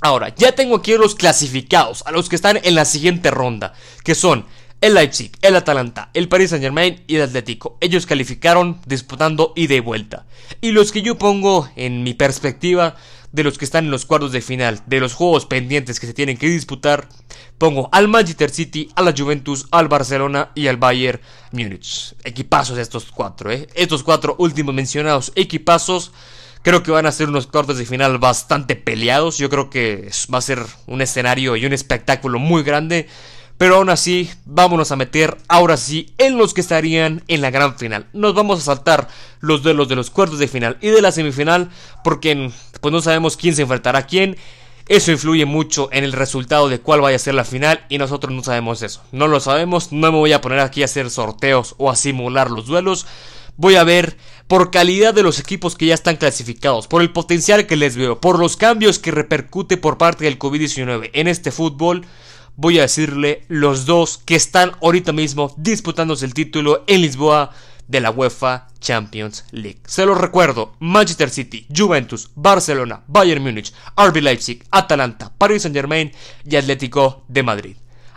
Ahora, 0.00 0.34
ya 0.34 0.52
tengo 0.52 0.76
aquí 0.76 0.96
los 0.96 1.14
clasificados, 1.14 2.02
a 2.04 2.10
los 2.10 2.28
que 2.28 2.34
están 2.34 2.58
en 2.64 2.74
la 2.74 2.84
siguiente 2.84 3.30
ronda, 3.30 3.72
que 4.02 4.16
son 4.16 4.46
el 4.82 4.94
Leipzig, 4.94 5.30
el 5.42 5.54
Atalanta, 5.54 6.10
el 6.12 6.28
Paris 6.28 6.50
Saint 6.50 6.62
Germain 6.62 7.02
y 7.06 7.14
el 7.14 7.22
Atlético. 7.22 7.78
Ellos 7.80 8.04
calificaron 8.04 8.80
disputando 8.84 9.52
ida 9.54 9.74
y 9.74 9.80
vuelta. 9.80 10.26
Y 10.60 10.72
los 10.72 10.90
que 10.90 11.02
yo 11.02 11.16
pongo 11.16 11.70
en 11.76 12.02
mi 12.02 12.14
perspectiva 12.14 12.96
de 13.30 13.44
los 13.44 13.58
que 13.58 13.64
están 13.64 13.84
en 13.84 13.92
los 13.92 14.04
cuartos 14.04 14.32
de 14.32 14.40
final, 14.40 14.80
de 14.86 14.98
los 14.98 15.14
juegos 15.14 15.46
pendientes 15.46 16.00
que 16.00 16.08
se 16.08 16.14
tienen 16.14 16.36
que 16.36 16.48
disputar, 16.48 17.08
pongo 17.58 17.88
al 17.92 18.08
Manchester 18.08 18.50
City, 18.50 18.90
a 18.96 19.02
la 19.02 19.14
Juventus, 19.16 19.68
al 19.70 19.86
Barcelona 19.86 20.50
y 20.56 20.66
al 20.66 20.78
Bayern 20.78 21.20
Múnich. 21.52 22.16
Equipazos 22.24 22.76
estos 22.76 23.04
cuatro, 23.12 23.52
¿eh? 23.52 23.68
Estos 23.74 24.02
cuatro 24.02 24.34
últimos 24.38 24.74
mencionados 24.74 25.30
equipazos. 25.36 26.10
Creo 26.62 26.82
que 26.82 26.90
van 26.90 27.06
a 27.06 27.12
ser 27.12 27.28
unos 27.28 27.46
cuartos 27.46 27.78
de 27.78 27.86
final 27.86 28.18
bastante 28.18 28.74
peleados. 28.74 29.38
Yo 29.38 29.48
creo 29.48 29.70
que 29.70 30.10
va 30.32 30.38
a 30.38 30.42
ser 30.42 30.60
un 30.86 31.02
escenario 31.02 31.54
y 31.54 31.66
un 31.66 31.72
espectáculo 31.72 32.40
muy 32.40 32.64
grande. 32.64 33.08
Pero 33.62 33.76
aún 33.76 33.90
así, 33.90 34.28
vámonos 34.44 34.90
a 34.90 34.96
meter 34.96 35.38
ahora 35.46 35.76
sí 35.76 36.12
en 36.18 36.36
los 36.36 36.52
que 36.52 36.60
estarían 36.60 37.22
en 37.28 37.40
la 37.40 37.52
gran 37.52 37.78
final. 37.78 38.08
Nos 38.12 38.34
vamos 38.34 38.58
a 38.58 38.64
saltar 38.64 39.06
los 39.38 39.62
duelos 39.62 39.88
de 39.88 39.94
los 39.94 40.10
cuartos 40.10 40.40
de 40.40 40.48
final 40.48 40.78
y 40.80 40.88
de 40.88 41.00
la 41.00 41.12
semifinal 41.12 41.70
porque 42.02 42.50
pues 42.80 42.90
no 42.90 43.00
sabemos 43.00 43.36
quién 43.36 43.54
se 43.54 43.62
enfrentará 43.62 44.00
a 44.00 44.06
quién. 44.08 44.36
Eso 44.88 45.12
influye 45.12 45.44
mucho 45.46 45.88
en 45.92 46.02
el 46.02 46.12
resultado 46.12 46.68
de 46.68 46.80
cuál 46.80 47.02
vaya 47.02 47.14
a 47.14 47.20
ser 47.20 47.34
la 47.34 47.44
final 47.44 47.86
y 47.88 47.98
nosotros 47.98 48.34
no 48.34 48.42
sabemos 48.42 48.82
eso. 48.82 49.00
No 49.12 49.28
lo 49.28 49.38
sabemos, 49.38 49.92
no 49.92 50.10
me 50.10 50.18
voy 50.18 50.32
a 50.32 50.40
poner 50.40 50.58
aquí 50.58 50.82
a 50.82 50.86
hacer 50.86 51.08
sorteos 51.08 51.76
o 51.78 51.88
a 51.88 51.94
simular 51.94 52.50
los 52.50 52.66
duelos. 52.66 53.06
Voy 53.56 53.76
a 53.76 53.84
ver 53.84 54.16
por 54.48 54.72
calidad 54.72 55.14
de 55.14 55.22
los 55.22 55.38
equipos 55.38 55.76
que 55.76 55.86
ya 55.86 55.94
están 55.94 56.16
clasificados, 56.16 56.88
por 56.88 57.00
el 57.00 57.12
potencial 57.12 57.68
que 57.68 57.76
les 57.76 57.96
veo, 57.96 58.20
por 58.20 58.40
los 58.40 58.56
cambios 58.56 58.98
que 58.98 59.12
repercute 59.12 59.76
por 59.76 59.98
parte 59.98 60.24
del 60.24 60.40
COVID-19 60.40 61.10
en 61.12 61.28
este 61.28 61.52
fútbol 61.52 62.04
voy 62.56 62.78
a 62.78 62.82
decirle 62.82 63.44
los 63.48 63.86
dos 63.86 64.18
que 64.24 64.34
están 64.34 64.72
ahorita 64.82 65.12
mismo 65.12 65.54
disputándose 65.56 66.24
el 66.24 66.34
título 66.34 66.84
en 66.86 67.02
Lisboa 67.02 67.50
de 67.88 68.00
la 68.00 68.10
UEFA 68.10 68.68
Champions 68.80 69.44
League. 69.50 69.80
Se 69.86 70.06
los 70.06 70.18
recuerdo, 70.18 70.74
Manchester 70.78 71.30
City, 71.30 71.66
Juventus, 71.74 72.30
Barcelona, 72.34 73.02
Bayern 73.06 73.42
Múnich, 73.42 73.72
RB 73.96 74.16
Leipzig, 74.22 74.64
Atalanta, 74.70 75.32
Paris 75.36 75.62
Saint 75.62 75.76
Germain 75.76 76.12
y 76.44 76.56
Atlético 76.56 77.24
de 77.28 77.42
Madrid. 77.42 77.76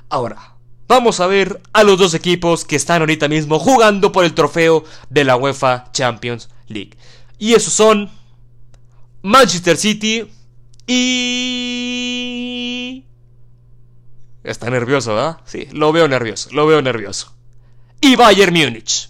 Ahora, 0.10 0.56
vamos 0.88 1.20
a 1.20 1.28
ver 1.28 1.62
a 1.74 1.84
los 1.84 2.00
dos 2.00 2.14
equipos 2.14 2.64
que 2.66 2.76
están 2.76 3.02
ahorita 3.02 3.28
mismo 3.28 3.60
jugando 3.60 4.12
por 4.12 4.24
el 4.26 4.34
trofeo 4.34 4.84
de 5.10 5.24
la 5.24 5.36
UEFA 5.36 5.92
Champions 5.92 6.50
League. 6.68 6.98
Y 7.38 7.54
esos 7.54 7.74
son 7.74 8.10
Manchester 9.22 9.78
City 9.78 10.28
y... 10.88 11.86
Está 14.46 14.70
nervioso, 14.70 15.16
¿verdad? 15.16 15.38
Sí, 15.46 15.68
lo 15.72 15.92
veo 15.92 16.08
nervioso, 16.08 16.50
lo 16.54 16.68
veo 16.68 16.82
nervioso. 16.82 17.34
Y 18.00 18.16
Bayern 18.16 18.54
Múnich. 18.54 19.10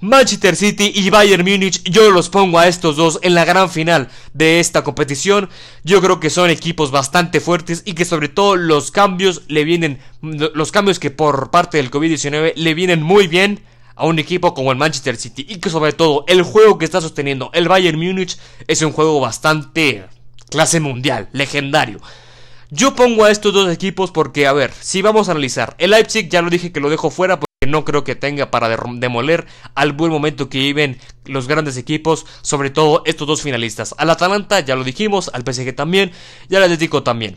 Manchester 0.00 0.54
City 0.54 0.92
y 0.94 1.08
Bayern 1.08 1.42
Múnich, 1.42 1.82
yo 1.84 2.10
los 2.10 2.28
pongo 2.28 2.58
a 2.58 2.68
estos 2.68 2.96
dos 2.96 3.18
en 3.22 3.34
la 3.34 3.46
gran 3.46 3.70
final 3.70 4.10
de 4.34 4.60
esta 4.60 4.84
competición. 4.84 5.48
Yo 5.82 6.02
creo 6.02 6.20
que 6.20 6.28
son 6.28 6.50
equipos 6.50 6.90
bastante 6.90 7.40
fuertes 7.40 7.82
y 7.86 7.94
que 7.94 8.04
sobre 8.04 8.28
todo 8.28 8.56
los 8.56 8.90
cambios 8.90 9.42
le 9.48 9.64
vienen, 9.64 10.00
los 10.20 10.72
cambios 10.72 10.98
que 10.98 11.10
por 11.10 11.50
parte 11.50 11.78
del 11.78 11.90
COVID-19 11.90 12.52
le 12.54 12.74
vienen 12.74 13.02
muy 13.02 13.28
bien 13.28 13.62
a 13.96 14.04
un 14.04 14.18
equipo 14.18 14.52
como 14.52 14.72
el 14.72 14.78
Manchester 14.78 15.16
City 15.16 15.46
y 15.48 15.56
que 15.56 15.70
sobre 15.70 15.94
todo 15.94 16.26
el 16.28 16.42
juego 16.42 16.76
que 16.76 16.84
está 16.84 17.00
sosteniendo 17.00 17.50
el 17.54 17.68
Bayern 17.68 17.98
Múnich 17.98 18.36
es 18.66 18.82
un 18.82 18.92
juego 18.92 19.20
bastante 19.20 20.04
clase 20.50 20.80
mundial, 20.80 21.30
legendario. 21.32 22.00
Yo 22.76 22.96
pongo 22.96 23.24
a 23.24 23.30
estos 23.30 23.54
dos 23.54 23.72
equipos 23.72 24.10
porque, 24.10 24.48
a 24.48 24.52
ver, 24.52 24.72
si 24.80 25.00
vamos 25.00 25.28
a 25.28 25.30
analizar, 25.30 25.76
el 25.78 25.92
Leipzig 25.92 26.28
ya 26.28 26.42
lo 26.42 26.50
dije 26.50 26.72
que 26.72 26.80
lo 26.80 26.90
dejo 26.90 27.08
fuera 27.08 27.38
no 27.68 27.84
creo 27.84 28.02
que 28.02 28.16
tenga 28.16 28.50
para 28.50 28.68
demoler 28.68 29.46
al 29.76 29.92
buen 29.92 30.10
momento 30.10 30.48
que 30.48 30.58
viven 30.58 30.98
los 31.24 31.46
grandes 31.46 31.76
equipos, 31.76 32.26
sobre 32.42 32.70
todo 32.70 33.02
estos 33.06 33.28
dos 33.28 33.42
finalistas. 33.42 33.94
Al 33.96 34.10
Atalanta, 34.10 34.58
ya 34.58 34.74
lo 34.74 34.82
dijimos, 34.82 35.30
al 35.32 35.44
PSG 35.44 35.72
también 35.76 36.10
y 36.50 36.56
al 36.56 36.64
Atlético 36.64 37.04
también. 37.04 37.36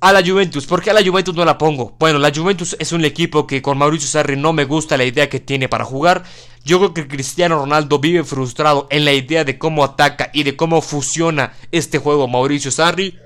A 0.00 0.12
la 0.12 0.24
Juventus, 0.24 0.64
¿por 0.66 0.80
qué 0.80 0.90
a 0.90 0.94
la 0.94 1.04
Juventus 1.04 1.34
no 1.34 1.44
la 1.44 1.58
pongo? 1.58 1.96
Bueno, 1.98 2.20
la 2.20 2.32
Juventus 2.32 2.76
es 2.78 2.92
un 2.92 3.04
equipo 3.04 3.48
que 3.48 3.62
con 3.62 3.78
Mauricio 3.78 4.08
Sarri 4.08 4.36
no 4.36 4.52
me 4.52 4.64
gusta 4.64 4.96
la 4.96 5.04
idea 5.04 5.28
que 5.28 5.40
tiene 5.40 5.68
para 5.68 5.84
jugar. 5.84 6.22
Yo 6.64 6.78
creo 6.78 6.94
que 6.94 7.08
Cristiano 7.08 7.56
Ronaldo 7.56 7.98
vive 7.98 8.22
frustrado 8.22 8.86
en 8.90 9.04
la 9.04 9.12
idea 9.12 9.42
de 9.42 9.58
cómo 9.58 9.82
ataca 9.82 10.30
y 10.32 10.44
de 10.44 10.54
cómo 10.54 10.82
fusiona 10.82 11.52
este 11.72 11.98
juego 11.98 12.28
Mauricio 12.28 12.70
Sarri. 12.70 13.18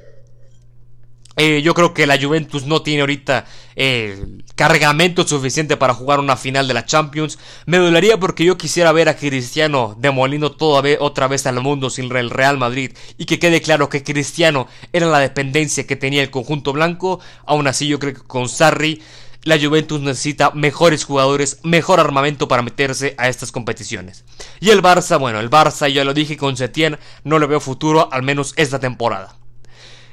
Eh, 1.37 1.61
yo 1.63 1.75
creo 1.75 1.93
que 1.93 2.07
la 2.07 2.19
Juventus 2.19 2.65
no 2.65 2.81
tiene 2.83 3.03
ahorita 3.03 3.45
el 3.75 4.43
cargamento 4.55 5.29
suficiente 5.29 5.77
para 5.77 5.93
jugar 5.93 6.19
una 6.19 6.37
final 6.37 6.67
de 6.67 6.75
la 6.75 6.87
Champions. 6.87 7.39
Me 7.67 7.77
dolería 7.77 8.19
porque 8.19 8.45
yo 8.45 8.57
quisiera 8.57 8.91
ver 8.93 9.09
a 9.11 9.17
Cristiano 9.17 9.95
demoliendo 9.99 10.53
todo 10.53 10.83
otra 11.01 11.29
vez 11.29 11.47
al 11.47 11.61
mundo 11.61 11.91
sin 11.91 12.15
el 12.17 12.31
Real 12.31 12.57
Madrid. 12.57 12.93
Y 13.19 13.27
que 13.27 13.39
quede 13.39 13.61
claro 13.61 13.91
que 13.91 14.03
Cristiano 14.03 14.67
era 14.93 15.07
la 15.07 15.19
dependencia 15.19 15.87
que 15.87 15.97
tenía 15.97 16.23
el 16.23 16.31
conjunto 16.31 16.73
blanco. 16.73 17.21
Aún 17.45 17.67
así 17.67 17.87
yo 17.87 17.99
creo 17.99 18.15
que 18.15 18.23
con 18.23 18.49
Sarri 18.49 19.03
la 19.47 19.61
Juventus 19.61 20.01
necesita 20.01 20.51
mejores 20.51 21.05
jugadores, 21.05 21.61
mejor 21.63 22.01
armamento 22.01 22.49
para 22.49 22.63
meterse 22.63 23.15
a 23.17 23.29
estas 23.29 23.53
competiciones. 23.53 24.25
Y 24.59 24.71
el 24.71 24.83
Barça, 24.83 25.21
bueno, 25.21 25.39
el 25.39 25.51
Barça 25.51 25.89
ya 25.89 26.03
lo 26.03 26.15
dije 26.15 26.37
con 26.37 26.57
Setien, 26.57 26.99
no 27.23 27.39
le 27.39 27.47
veo 27.47 27.61
futuro, 27.61 28.09
al 28.13 28.25
menos 28.25 28.55
esta 28.57 28.81
temporada. 28.81 29.36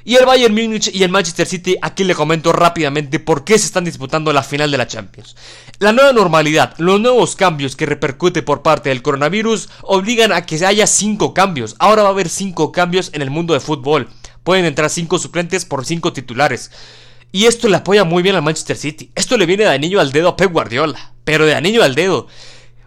Y 0.06 0.16
el 0.16 0.26
Bayern 0.26 0.54
Múnich 0.54 0.94
y 0.94 1.02
el 1.02 1.10
Manchester 1.10 1.46
City, 1.46 1.76
aquí 1.80 2.04
le 2.04 2.14
comento 2.14 2.52
rápidamente 2.52 3.20
por 3.20 3.42
qué 3.42 3.58
se 3.58 3.64
están 3.64 3.84
disputando 3.84 4.34
la 4.34 4.42
final 4.42 4.70
de 4.70 4.76
la 4.76 4.86
Champions. 4.86 5.34
La 5.78 5.92
nueva 5.92 6.12
normalidad, 6.12 6.74
los 6.76 7.00
nuevos 7.00 7.36
cambios 7.36 7.74
que 7.74 7.86
repercute 7.86 8.42
por 8.42 8.60
parte 8.60 8.90
del 8.90 9.00
coronavirus 9.00 9.70
obligan 9.80 10.30
a 10.32 10.44
que 10.44 10.62
haya 10.66 10.86
5 10.86 11.32
cambios. 11.32 11.74
Ahora 11.78 12.02
va 12.02 12.10
a 12.10 12.12
haber 12.12 12.28
5 12.28 12.70
cambios 12.70 13.10
en 13.14 13.22
el 13.22 13.30
mundo 13.30 13.54
de 13.54 13.60
fútbol. 13.60 14.10
Pueden 14.42 14.66
entrar 14.66 14.90
5 14.90 15.18
suplentes 15.18 15.64
por 15.64 15.86
5 15.86 16.12
titulares. 16.12 16.70
Y 17.32 17.46
esto 17.46 17.68
le 17.68 17.76
apoya 17.76 18.04
muy 18.04 18.22
bien 18.22 18.36
al 18.36 18.42
Manchester 18.42 18.76
City. 18.76 19.10
Esto 19.14 19.38
le 19.38 19.46
viene 19.46 19.64
de 19.64 19.70
anillo 19.70 20.00
al 20.00 20.12
dedo 20.12 20.28
a 20.28 20.36
Pep 20.36 20.52
Guardiola. 20.52 21.14
Pero 21.24 21.46
de 21.46 21.54
anillo 21.54 21.82
al 21.82 21.94
dedo. 21.94 22.28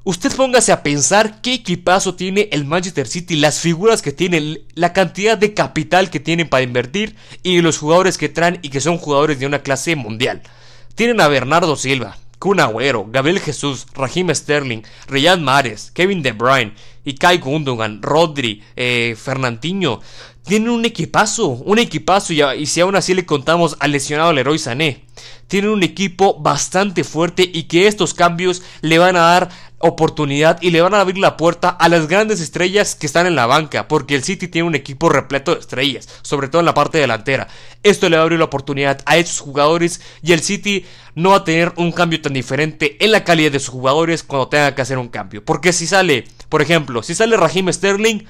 Usted 0.07 0.33
póngase 0.37 0.71
a 0.71 0.83
pensar 0.83 1.41
qué 1.41 1.55
equipazo 1.55 2.15
tiene 2.15 2.47
el 2.53 2.63
Manchester 2.63 3.09
City, 3.09 3.35
las 3.35 3.59
figuras 3.59 4.01
que 4.01 4.13
tienen, 4.13 4.61
la 4.73 4.93
cantidad 4.93 5.37
de 5.37 5.53
capital 5.53 6.09
que 6.09 6.21
tienen 6.21 6.47
para 6.47 6.63
invertir 6.63 7.17
y 7.43 7.59
los 7.59 7.77
jugadores 7.77 8.17
que 8.17 8.29
traen 8.29 8.57
y 8.61 8.69
que 8.69 8.79
son 8.79 8.99
jugadores 8.99 9.37
de 9.37 9.45
una 9.45 9.63
clase 9.63 9.97
mundial. 9.97 10.43
Tienen 10.95 11.19
a 11.19 11.27
Bernardo 11.27 11.75
Silva, 11.75 12.17
Kun 12.39 12.61
Agüero, 12.61 13.05
Gabriel 13.09 13.41
Jesús, 13.41 13.85
Raheem 13.95 14.33
Sterling, 14.33 14.83
Riyad 15.09 15.39
Mahrez, 15.39 15.91
Kevin 15.91 16.21
De 16.23 16.31
Bruyne, 16.31 16.71
Kai 17.19 17.39
Gundogan, 17.39 18.01
Rodri, 18.01 18.63
eh, 18.77 19.13
Fernandinho. 19.21 19.99
Tienen 20.43 20.69
un 20.69 20.85
equipazo, 20.85 21.47
un 21.47 21.79
equipazo 21.79 22.31
y, 22.31 22.41
y 22.41 22.65
si 22.67 22.79
aún 22.79 22.95
así 22.95 23.13
le 23.13 23.25
contamos 23.25 23.75
al 23.81 23.91
lesionado 23.91 24.31
Leroy 24.31 24.57
Sané. 24.57 25.03
Tienen 25.47 25.71
un 25.71 25.83
equipo 25.83 26.39
bastante 26.39 27.03
fuerte 27.03 27.49
y 27.51 27.63
que 27.63 27.87
estos 27.87 28.13
cambios 28.13 28.61
le 28.81 28.97
van 28.97 29.15
a 29.15 29.21
dar 29.21 29.49
oportunidad 29.79 30.59
y 30.61 30.71
le 30.71 30.81
van 30.81 30.93
a 30.93 31.01
abrir 31.01 31.17
la 31.17 31.37
puerta 31.37 31.69
a 31.69 31.87
las 31.89 32.07
grandes 32.07 32.41
estrellas 32.41 32.95
que 32.95 33.05
están 33.05 33.27
en 33.27 33.35
la 33.35 33.45
banca, 33.45 33.87
porque 33.87 34.15
el 34.15 34.23
City 34.23 34.47
tiene 34.47 34.67
un 34.67 34.75
equipo 34.75 35.09
repleto 35.09 35.53
de 35.53 35.59
estrellas, 35.59 36.07
sobre 36.23 36.47
todo 36.47 36.61
en 36.61 36.65
la 36.65 36.73
parte 36.73 36.97
delantera. 36.97 37.47
Esto 37.83 38.09
le 38.09 38.17
va 38.17 38.21
a 38.21 38.23
abrir 38.23 38.39
la 38.39 38.45
oportunidad 38.45 39.01
a 39.05 39.17
esos 39.17 39.39
jugadores 39.39 40.01
y 40.23 40.33
el 40.33 40.41
City 40.41 40.85
no 41.15 41.31
va 41.31 41.37
a 41.37 41.43
tener 41.43 41.73
un 41.77 41.91
cambio 41.91 42.21
tan 42.21 42.33
diferente 42.33 42.97
en 43.03 43.11
la 43.11 43.23
calidad 43.23 43.51
de 43.51 43.59
sus 43.59 43.69
jugadores 43.69 44.23
cuando 44.23 44.47
tenga 44.47 44.73
que 44.73 44.81
hacer 44.81 44.97
un 44.97 45.09
cambio. 45.09 45.45
Porque 45.45 45.73
si 45.73 45.85
sale, 45.85 46.25
por 46.49 46.61
ejemplo, 46.61 47.03
si 47.03 47.13
sale 47.13 47.37
Raheem 47.37 47.71
Sterling, 47.71 48.23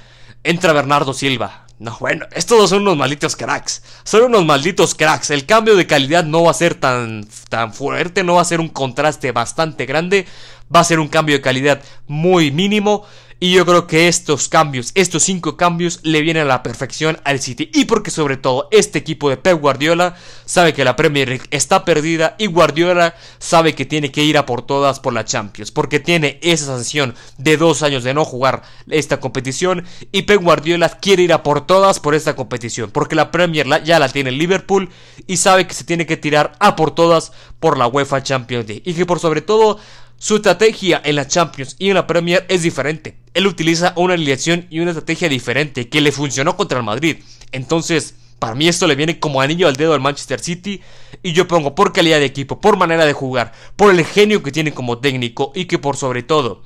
entra 0.43 0.73
Bernardo 0.73 1.13
Silva. 1.13 1.67
No, 1.79 1.95
bueno, 1.99 2.25
estos 2.31 2.57
dos 2.57 2.69
son 2.71 2.81
unos 2.81 2.97
malditos 2.97 3.35
cracks. 3.35 3.83
Son 4.03 4.23
unos 4.23 4.43
malditos 4.43 4.95
cracks. 4.95 5.29
El 5.29 5.45
cambio 5.45 5.75
de 5.75 5.85
calidad 5.85 6.23
no 6.23 6.43
va 6.43 6.51
a 6.51 6.55
ser 6.55 6.73
tan, 6.73 7.27
tan 7.49 7.71
fuerte, 7.71 8.23
no 8.23 8.35
va 8.35 8.41
a 8.41 8.45
ser 8.45 8.59
un 8.59 8.69
contraste 8.69 9.31
bastante 9.31 9.85
grande. 9.85 10.25
Va 10.73 10.81
a 10.81 10.83
ser 10.83 10.99
un 10.99 11.07
cambio 11.07 11.35
de 11.35 11.41
calidad 11.41 11.81
muy 12.07 12.51
mínimo. 12.51 13.05
Y 13.39 13.51
yo 13.53 13.67
creo 13.67 13.85
que 13.85 14.07
estos 14.07 14.49
cambios, 14.49 14.91
estos 14.95 15.21
cinco 15.21 15.57
cambios, 15.57 15.99
le 16.01 16.21
vienen 16.21 16.43
a 16.43 16.47
la 16.47 16.63
perfección 16.63 17.19
al 17.23 17.39
City. 17.39 17.69
Y 17.71 17.85
porque 17.85 18.09
sobre 18.09 18.35
todo 18.35 18.67
este 18.71 18.97
equipo 18.97 19.29
de 19.29 19.37
Pep 19.37 19.61
Guardiola 19.61 20.15
sabe 20.45 20.73
que 20.73 20.83
la 20.83 20.95
Premier 20.95 21.29
League 21.29 21.45
está 21.51 21.85
perdida 21.85 22.35
y 22.39 22.47
Guardiola 22.47 23.13
sabe 23.37 23.75
que 23.75 23.85
tiene 23.85 24.11
que 24.11 24.23
ir 24.23 24.39
a 24.39 24.47
por 24.47 24.63
todas 24.63 24.99
por 24.99 25.13
la 25.13 25.23
Champions. 25.23 25.69
Porque 25.69 25.99
tiene 25.99 26.39
esa 26.41 26.65
sanción 26.65 27.13
de 27.37 27.57
dos 27.57 27.83
años 27.83 28.03
de 28.03 28.15
no 28.15 28.25
jugar 28.25 28.63
esta 28.89 29.19
competición. 29.19 29.85
Y 30.11 30.23
Pep 30.23 30.41
Guardiola 30.41 30.89
quiere 30.89 31.21
ir 31.21 31.31
a 31.31 31.43
por 31.43 31.67
todas 31.67 31.99
por 31.99 32.15
esta 32.15 32.35
competición. 32.35 32.89
Porque 32.89 33.15
la 33.15 33.29
Premier 33.29 33.67
ya 33.83 33.99
la 33.99 34.09
tiene 34.09 34.31
Liverpool 34.31 34.89
y 35.27 35.37
sabe 35.37 35.67
que 35.67 35.75
se 35.75 35.83
tiene 35.83 36.07
que 36.07 36.17
tirar 36.17 36.53
a 36.59 36.75
por 36.75 36.89
todas 36.89 37.33
por 37.59 37.77
la 37.77 37.85
UEFA 37.85 38.23
Champions 38.23 38.67
League. 38.67 38.81
Y 38.83 38.95
que 38.95 39.05
por 39.05 39.19
sobre 39.19 39.41
todo 39.41 39.77
su 40.19 40.37
estrategia 40.37 41.01
en 41.05 41.15
la 41.15 41.27
Champions 41.27 41.75
y 41.77 41.89
en 41.89 41.95
la 41.95 42.07
Premier 42.07 42.45
es 42.49 42.63
diferente. 42.63 43.17
Él 43.33 43.45
utiliza 43.45 43.93
una 43.95 44.15
alineación 44.15 44.65
y 44.69 44.79
una 44.79 44.91
estrategia 44.91 45.29
diferente 45.29 45.89
que 45.89 46.01
le 46.01 46.11
funcionó 46.11 46.57
contra 46.57 46.79
el 46.79 46.83
Madrid. 46.83 47.17
Entonces, 47.51 48.15
para 48.39 48.55
mí 48.55 48.67
esto 48.67 48.87
le 48.87 48.95
viene 48.95 49.19
como 49.19 49.41
anillo 49.41 49.67
al 49.67 49.75
dedo 49.75 49.93
al 49.93 50.01
Manchester 50.01 50.39
City 50.39 50.81
y 51.21 51.33
yo 51.33 51.47
pongo 51.47 51.75
por 51.75 51.93
calidad 51.93 52.19
de 52.19 52.25
equipo, 52.25 52.59
por 52.59 52.77
manera 52.77 53.05
de 53.05 53.13
jugar, 53.13 53.51
por 53.75 53.91
el 53.91 54.03
genio 54.05 54.41
que 54.41 54.51
tiene 54.51 54.73
como 54.73 54.99
técnico 54.99 55.51
y 55.53 55.65
que 55.65 55.77
por 55.77 55.97
sobre 55.97 56.23
todo 56.23 56.63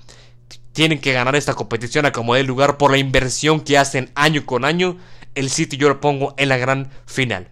tienen 0.74 1.00
que 1.00 1.14
ganar 1.14 1.36
esta 1.36 1.54
competición 1.54 2.06
a 2.06 2.12
como 2.12 2.36
dé 2.36 2.44
lugar 2.44 2.78
por 2.78 2.92
la 2.92 2.98
inversión 2.98 3.60
que 3.62 3.78
hacen 3.78 4.12
año 4.16 4.46
con 4.46 4.64
año. 4.64 4.98
El 5.36 5.50
City 5.50 5.78
yo 5.78 5.90
lo 5.90 6.00
pongo 6.00 6.34
en 6.38 6.50
la 6.50 6.58
gran 6.58 6.90
final. 7.06 7.50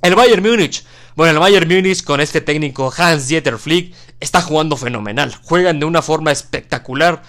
El 0.00 0.14
Bayern 0.14 0.42
Múnich. 0.42 0.84
Bueno, 1.16 1.32
el 1.32 1.38
Bayern 1.38 1.68
Múnich 1.68 2.04
con 2.04 2.20
este 2.20 2.40
técnico 2.40 2.92
Hans 2.96 3.28
Dieter 3.28 3.58
Flick 3.58 3.94
está 4.20 4.42
jugando 4.42 4.76
fenomenal. 4.76 5.34
Juegan 5.42 5.80
de 5.80 5.86
una 5.86 6.02
forma 6.02 6.32
espectacular. 6.32 7.22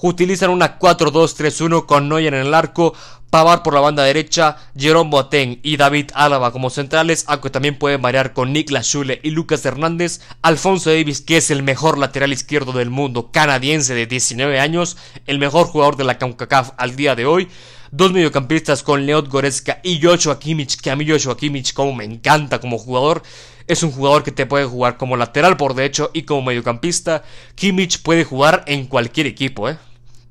Utilizan 0.00 0.50
una 0.50 0.78
4-2-3-1 0.78 1.86
con 1.86 2.08
Neuer 2.08 2.34
en 2.34 2.46
el 2.46 2.54
arco, 2.54 2.94
Pavar 3.30 3.62
por 3.62 3.74
la 3.74 3.80
banda 3.80 4.04
derecha, 4.04 4.56
Jerome 4.74 5.10
Boateng 5.10 5.60
y 5.62 5.76
David 5.76 6.12
Álava 6.14 6.50
como 6.50 6.70
centrales, 6.70 7.24
aunque 7.26 7.50
también 7.50 7.78
pueden 7.78 8.00
variar 8.00 8.32
con 8.32 8.54
Niklas 8.54 8.86
Schule 8.86 9.20
y 9.22 9.32
Lucas 9.32 9.66
Hernández, 9.66 10.22
Alfonso 10.40 10.88
Davis, 10.88 11.20
que 11.20 11.36
es 11.36 11.50
el 11.50 11.62
mejor 11.62 11.98
lateral 11.98 12.32
izquierdo 12.32 12.72
del 12.72 12.88
mundo, 12.88 13.30
canadiense 13.30 13.92
de 13.94 14.06
19 14.06 14.58
años, 14.60 14.96
el 15.26 15.38
mejor 15.38 15.66
jugador 15.66 15.96
de 15.96 16.04
la 16.04 16.16
CONCACAF 16.16 16.70
al 16.78 16.96
día 16.96 17.14
de 17.14 17.26
hoy, 17.26 17.48
dos 17.90 18.12
mediocampistas 18.12 18.82
con 18.82 19.04
Leot 19.04 19.28
Goretzka 19.28 19.80
y 19.82 20.00
Joshua 20.02 20.38
Kimmich, 20.38 20.80
que 20.80 20.90
a 20.90 20.96
mí 20.96 21.06
Joshua 21.06 21.36
Kimmich 21.36 21.74
como 21.74 21.92
me 21.94 22.04
encanta 22.04 22.60
como 22.60 22.78
jugador, 22.78 23.22
es 23.68 23.82
un 23.82 23.92
jugador 23.92 24.24
que 24.24 24.32
te 24.32 24.46
puede 24.46 24.64
jugar 24.64 24.96
como 24.96 25.16
lateral 25.16 25.56
por 25.56 25.74
derecho 25.74 26.10
y 26.12 26.22
como 26.22 26.42
mediocampista, 26.42 27.22
Kimmich 27.54 28.02
puede 28.02 28.24
jugar 28.24 28.64
en 28.66 28.86
cualquier 28.86 29.26
equipo, 29.26 29.68
¿eh? 29.68 29.78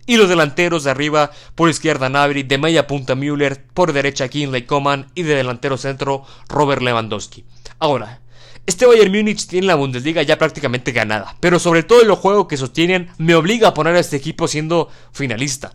Y 0.08 0.18
los 0.18 0.30
delanteros 0.30 0.84
de 0.84 0.92
arriba, 0.92 1.32
por 1.54 1.70
izquierda 1.70 2.10
Navri, 2.10 2.44
de 2.44 2.58
media 2.58 2.88
punta 2.88 3.14
Müller, 3.14 3.64
por 3.74 3.94
derecha 3.94 4.30
Kinley 4.30 4.64
Coman 4.64 5.08
y 5.16 5.24
de 5.24 5.36
delantero 5.36 5.78
centro 5.78 6.24
Robert 6.48 6.82
Lewandowski. 6.82 7.44
Ahora, 7.78 8.22
este 8.66 8.86
Bayern 8.86 9.12
Múnich 9.12 9.48
tiene 9.48 9.68
la 9.68 9.76
Bundesliga 9.76 10.24
ya 10.24 10.38
prácticamente 10.38 10.92
ganada, 10.92 11.36
pero 11.40 11.60
sobre 11.60 11.84
todo 11.84 12.02
el 12.02 12.12
juego 12.12 12.48
que 12.48 12.58
sostienen 12.58 13.10
me 13.18 13.36
obliga 13.36 13.70
a 13.70 13.74
poner 13.74 13.96
a 13.96 14.00
este 14.00 14.18
equipo 14.18 14.48
siendo 14.48 14.90
finalista. 15.12 15.74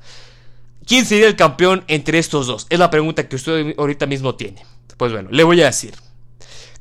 ¿Quién 0.87 1.07
sería 1.07 1.29
el 1.29 1.37
campeón 1.37 1.85
entre 1.87 2.19
estos 2.19 2.47
dos? 2.47 2.67
Es 2.71 2.79
la 2.79 2.91
pregunta 2.91 3.29
que 3.29 3.37
usted 3.37 3.75
ahorita 3.79 4.07
mismo 4.07 4.35
tiene. 4.35 4.65
Pues 4.97 5.13
bueno, 5.13 5.29
le 5.31 5.45
voy 5.45 5.63
a 5.63 5.67
decir. 5.67 5.95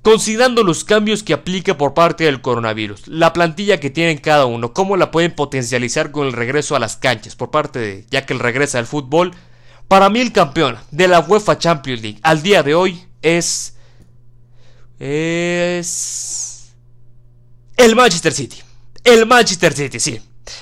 Considerando 0.02 0.64
los 0.64 0.84
cambios 0.84 1.22
que 1.22 1.34
aplica 1.34 1.78
por 1.78 1.94
parte 1.94 2.24
del 2.24 2.42
coronavirus, 2.42 3.08
la 3.08 3.34
plantilla 3.34 3.80
que 3.80 3.92
tienen 3.92 4.18
cada 4.18 4.48
uno, 4.48 4.74
cómo 4.74 4.98
la 4.98 5.12
pueden 5.12 5.36
potencializar 5.36 6.12
con 6.12 6.26
el 6.26 6.34
regreso 6.34 6.76
a 6.76 6.80
las 6.80 6.98
canchas 6.98 7.36
por 7.36 7.52
parte 7.52 7.78
de, 7.78 8.06
ya 8.10 8.26
que 8.26 8.34
el 8.34 8.40
regresa 8.40 8.80
al 8.80 8.88
fútbol, 8.88 9.32
para 9.88 10.10
mí 10.10 10.20
el 10.20 10.32
campeón 10.32 10.78
de 10.90 11.08
la 11.08 11.20
UEFA 11.20 11.60
Champions 11.60 12.02
League 12.02 12.20
al 12.24 12.42
día 12.42 12.64
de 12.64 12.74
hoy 12.74 13.06
es... 13.22 13.76
es... 14.98 16.74
El 17.78 17.96
Manchester 17.96 18.34
City. 18.34 18.58
El 19.04 19.28
Manchester 19.28 19.74
City, 19.74 20.00
sí. 20.00 20.20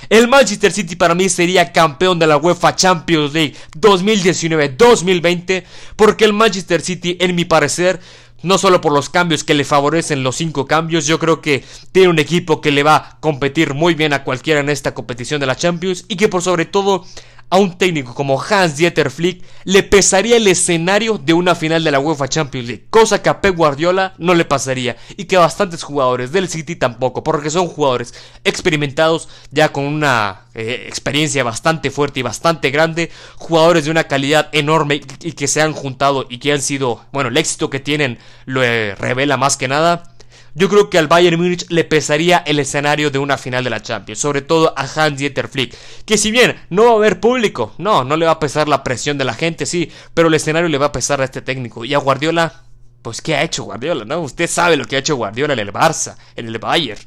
El 0.10 0.28
Manchester 0.28 0.72
City 0.72 0.96
para 0.96 1.16
mí 1.16 1.30
sería 1.30 1.72
campeón 1.72 2.20
de 2.20 2.28
la 2.28 2.36
UEFA 2.38 2.76
Champions 2.76 3.34
League 3.34 3.56
2019-2020 3.78 5.64
porque 5.96 6.26
el 6.26 6.34
Manchester 6.34 6.82
City, 6.82 7.18
en 7.20 7.36
mi 7.36 7.46
parecer, 7.46 8.02
no 8.44 8.58
solo 8.58 8.82
por 8.82 8.94
los 8.94 9.10
cambios 9.10 9.44
que 9.44 9.54
le 9.54 9.64
favorecen 9.64 10.24
los 10.24 10.36
cinco 10.38 10.66
cambios, 10.66 11.06
yo 11.06 11.20
creo 11.20 11.42
que 11.42 11.64
tiene 11.92 12.10
un 12.10 12.20
equipo 12.20 12.62
que 12.62 12.72
le 12.72 12.84
va 12.84 12.96
a 12.96 13.18
competir 13.20 13.74
muy 13.74 13.96
bien 13.96 14.14
a 14.14 14.24
cualquiera 14.24 14.60
en 14.60 14.70
esta 14.70 14.94
competición 14.94 15.40
de 15.40 15.48
la 15.48 15.56
Champions 15.56 16.06
y 16.08 16.16
que 16.16 16.30
por 16.30 16.42
sobre 16.42 16.66
todo 16.66 17.06
a 17.50 17.58
un 17.58 17.78
técnico 17.78 18.14
como 18.14 18.42
Hans 18.42 18.78
Dieter 18.78 19.10
Flick 19.10 19.44
le 19.64 19.84
pesaría 19.84 20.38
el 20.38 20.48
escenario 20.48 21.18
de 21.18 21.34
una 21.34 21.56
final 21.56 21.84
de 21.84 21.92
la 21.92 22.00
UEFA 22.00 22.28
Champions 22.28 22.68
League, 22.68 22.86
cosa 22.90 23.22
que 23.22 23.30
a 23.30 23.42
Pep 23.42 23.56
Guardiola 23.56 24.14
no 24.18 24.36
le 24.36 24.46
pasaría 24.46 24.98
y 25.18 25.26
que 25.26 25.36
a 25.36 25.40
bastantes 25.40 25.84
jugadores 25.84 26.32
del 26.32 26.48
City 26.48 26.76
tampoco, 26.76 27.24
porque 27.24 27.50
son 27.50 27.68
jugadores 27.68 28.14
experimentados 28.44 29.30
ya 29.52 29.72
con 29.72 29.86
una 29.86 30.46
eh, 30.54 30.86
experiencia 30.88 31.44
bastante 31.44 31.92
fuerte 31.92 32.20
y 32.20 32.24
bastante 32.24 32.70
grande, 32.70 33.12
jugadores 33.38 33.86
de 33.86 33.92
una 33.92 34.06
calidad 34.06 34.50
enorme 34.52 35.02
y 35.22 35.32
que 35.32 35.48
se 35.48 35.62
han 35.62 35.74
juntado 35.74 36.26
y 36.30 36.38
que 36.38 36.54
han 36.54 36.62
sido, 36.62 37.02
bueno, 37.12 37.30
el 37.30 37.38
éxito 37.38 37.70
que 37.70 37.80
tienen 37.80 38.20
lo 38.46 38.64
eh, 38.64 38.96
revela 38.96 39.38
más 39.38 39.58
que 39.58 39.68
nada. 39.68 40.04
Yo 40.56 40.70
creo 40.70 40.90
que 40.90 40.98
al 40.98 41.08
Bayern 41.08 41.40
Múnich 41.40 41.66
le 41.70 41.84
pesaría 41.84 42.40
el 42.40 42.60
escenario 42.60 43.12
de 43.12 43.20
una 43.20 43.38
final 43.38 43.64
de 43.64 43.70
la 43.70 43.82
Champions, 43.82 44.20
sobre 44.20 44.42
todo 44.42 44.74
a 44.76 44.84
Hans-Dieter 44.84 45.48
Flick, 45.48 45.76
que 46.06 46.18
si 46.18 46.32
bien 46.32 46.60
no 46.70 46.86
va 46.86 46.92
a 46.92 46.96
haber 46.96 47.20
público, 47.20 47.74
no, 47.78 48.04
no 48.04 48.18
le 48.18 48.26
va 48.26 48.34
a 48.34 48.40
pesar 48.40 48.68
la 48.68 48.84
presión 48.84 49.18
de 49.18 49.26
la 49.26 49.34
gente, 49.34 49.66
sí, 49.66 49.92
pero 50.14 50.28
el 50.28 50.34
escenario 50.34 50.70
le 50.70 50.78
va 50.78 50.88
a 50.88 50.92
pesar 50.92 51.22
a 51.22 51.26
este 51.26 51.42
técnico. 51.42 51.86
Y 51.86 51.94
a 51.94 52.00
Guardiola, 52.00 52.64
pues 53.02 53.22
¿qué 53.22 53.36
ha 53.36 53.44
hecho 53.44 53.64
Guardiola? 53.64 54.06
No, 54.06 54.22
usted 54.22 54.48
sabe 54.48 54.76
lo 54.76 54.86
que 54.86 54.96
ha 54.96 55.00
hecho 55.00 55.16
Guardiola 55.16 55.54
en 55.54 55.60
el 55.60 55.72
Barça, 55.72 56.16
en 56.36 56.48
el 56.48 56.58
Bayern. 56.58 57.02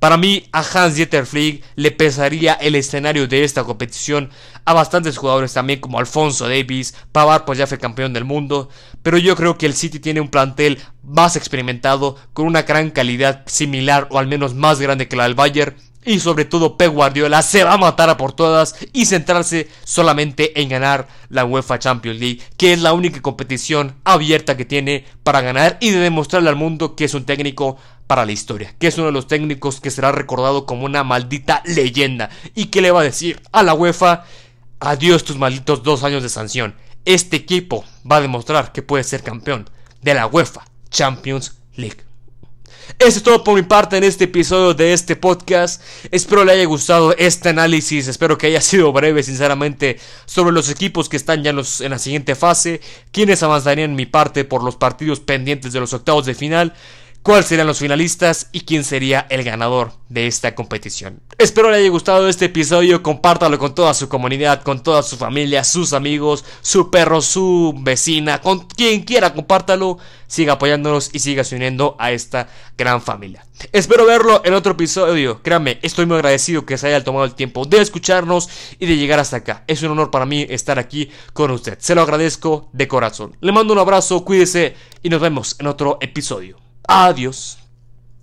Para 0.00 0.16
mí, 0.16 0.48
a 0.50 0.60
Hans 0.60 0.94
Dieter 0.94 1.26
Flick 1.26 1.62
le 1.76 1.90
pesaría 1.90 2.54
el 2.54 2.74
escenario 2.74 3.28
de 3.28 3.44
esta 3.44 3.64
competición 3.64 4.30
a 4.64 4.72
bastantes 4.72 5.18
jugadores 5.18 5.52
también 5.52 5.78
como 5.78 5.98
Alfonso 5.98 6.48
Davis, 6.48 6.94
Pavard 7.12 7.44
pues 7.44 7.58
ya 7.58 7.66
fue 7.66 7.78
campeón 7.78 8.14
del 8.14 8.24
mundo, 8.24 8.70
pero 9.02 9.18
yo 9.18 9.36
creo 9.36 9.58
que 9.58 9.66
el 9.66 9.74
City 9.74 10.00
tiene 10.00 10.22
un 10.22 10.30
plantel 10.30 10.78
más 11.02 11.36
experimentado, 11.36 12.16
con 12.32 12.46
una 12.46 12.62
gran 12.62 12.90
calidad 12.90 13.42
similar 13.46 14.08
o 14.10 14.18
al 14.18 14.26
menos 14.26 14.54
más 14.54 14.80
grande 14.80 15.06
que 15.06 15.16
la 15.16 15.24
del 15.24 15.34
Bayern, 15.34 15.76
y 16.04 16.20
sobre 16.20 16.44
todo 16.44 16.76
Pep 16.76 16.92
Guardiola 16.92 17.42
se 17.42 17.64
va 17.64 17.74
a 17.74 17.78
matar 17.78 18.08
a 18.08 18.16
por 18.16 18.32
todas 18.32 18.74
y 18.92 19.06
centrarse 19.06 19.68
solamente 19.84 20.60
en 20.60 20.68
ganar 20.68 21.08
la 21.28 21.44
UEFA 21.44 21.78
Champions 21.78 22.18
League, 22.18 22.40
que 22.56 22.72
es 22.72 22.80
la 22.80 22.92
única 22.92 23.20
competición 23.20 23.96
abierta 24.04 24.56
que 24.56 24.64
tiene 24.64 25.04
para 25.22 25.40
ganar 25.40 25.78
y 25.80 25.90
de 25.90 25.98
demostrarle 25.98 26.48
al 26.48 26.56
mundo 26.56 26.96
que 26.96 27.04
es 27.04 27.14
un 27.14 27.24
técnico 27.24 27.76
para 28.06 28.26
la 28.26 28.32
historia, 28.32 28.74
que 28.78 28.88
es 28.88 28.98
uno 28.98 29.06
de 29.06 29.12
los 29.12 29.26
técnicos 29.26 29.80
que 29.80 29.90
será 29.90 30.10
recordado 30.10 30.66
como 30.66 30.84
una 30.84 31.04
maldita 31.04 31.62
leyenda 31.64 32.30
y 32.54 32.66
que 32.66 32.80
le 32.80 32.90
va 32.90 33.02
a 33.02 33.04
decir 33.04 33.40
a 33.52 33.62
la 33.62 33.74
UEFA, 33.74 34.24
adiós 34.80 35.24
tus 35.24 35.38
malditos 35.38 35.82
dos 35.82 36.02
años 36.02 36.22
de 36.22 36.28
sanción. 36.28 36.74
Este 37.04 37.36
equipo 37.36 37.84
va 38.10 38.16
a 38.16 38.20
demostrar 38.20 38.72
que 38.72 38.82
puede 38.82 39.04
ser 39.04 39.22
campeón 39.22 39.70
de 40.02 40.14
la 40.14 40.26
UEFA 40.26 40.64
Champions 40.90 41.60
League. 41.76 42.09
Eso 42.98 43.18
es 43.18 43.22
todo 43.22 43.44
por 43.44 43.54
mi 43.54 43.62
parte 43.62 43.96
en 43.96 44.04
este 44.04 44.24
episodio 44.24 44.74
de 44.74 44.92
este 44.92 45.16
podcast. 45.16 45.82
Espero 46.10 46.44
le 46.44 46.52
haya 46.52 46.64
gustado 46.64 47.14
este 47.16 47.48
análisis. 47.48 48.08
Espero 48.08 48.36
que 48.36 48.48
haya 48.48 48.60
sido 48.60 48.92
breve, 48.92 49.22
sinceramente, 49.22 49.98
sobre 50.26 50.52
los 50.52 50.68
equipos 50.68 51.08
que 51.08 51.16
están 51.16 51.42
ya 51.42 51.50
en, 51.50 51.58
en 51.58 51.90
la 51.90 51.98
siguiente 51.98 52.34
fase. 52.34 52.80
Quienes 53.12 53.42
avanzarían 53.42 53.90
en 53.90 53.96
mi 53.96 54.06
parte 54.06 54.44
por 54.44 54.62
los 54.62 54.76
partidos 54.76 55.20
pendientes 55.20 55.72
de 55.72 55.80
los 55.80 55.92
octavos 55.92 56.26
de 56.26 56.34
final 56.34 56.74
cuáles 57.22 57.46
serían 57.46 57.66
los 57.66 57.78
finalistas 57.78 58.48
y 58.52 58.62
quién 58.62 58.84
sería 58.84 59.26
el 59.30 59.44
ganador 59.44 59.92
de 60.08 60.26
esta 60.26 60.54
competición. 60.54 61.20
Espero 61.38 61.70
le 61.70 61.78
haya 61.78 61.88
gustado 61.88 62.28
este 62.28 62.46
episodio, 62.46 63.02
compártalo 63.02 63.58
con 63.58 63.74
toda 63.74 63.94
su 63.94 64.08
comunidad, 64.08 64.62
con 64.62 64.82
toda 64.82 65.02
su 65.02 65.16
familia, 65.16 65.64
sus 65.64 65.92
amigos, 65.92 66.44
su 66.62 66.90
perro, 66.90 67.20
su 67.20 67.74
vecina, 67.78 68.40
con 68.40 68.60
quien 68.66 69.02
quiera, 69.02 69.34
compártalo, 69.34 69.98
siga 70.26 70.54
apoyándonos 70.54 71.10
y 71.12 71.18
siga 71.18 71.42
uniendo 71.52 71.96
a 71.98 72.12
esta 72.12 72.48
gran 72.76 73.02
familia. 73.02 73.44
Espero 73.72 74.06
verlo 74.06 74.42
en 74.44 74.54
otro 74.54 74.72
episodio, 74.72 75.42
créanme, 75.42 75.78
estoy 75.82 76.06
muy 76.06 76.16
agradecido 76.16 76.64
que 76.64 76.78
se 76.78 76.86
haya 76.86 77.04
tomado 77.04 77.24
el 77.24 77.34
tiempo 77.34 77.64
de 77.66 77.80
escucharnos 77.80 78.48
y 78.78 78.86
de 78.86 78.96
llegar 78.96 79.18
hasta 79.18 79.38
acá. 79.38 79.64
Es 79.66 79.82
un 79.82 79.90
honor 79.90 80.10
para 80.10 80.26
mí 80.26 80.46
estar 80.48 80.78
aquí 80.78 81.10
con 81.32 81.50
usted, 81.50 81.78
se 81.80 81.94
lo 81.94 82.02
agradezco 82.02 82.68
de 82.72 82.88
corazón. 82.88 83.36
Le 83.40 83.52
mando 83.52 83.72
un 83.72 83.78
abrazo, 83.78 84.24
cuídese 84.24 84.74
y 85.02 85.10
nos 85.10 85.20
vemos 85.20 85.56
en 85.58 85.66
otro 85.66 85.98
episodio. 86.00 86.69
Adiós. 86.86 87.59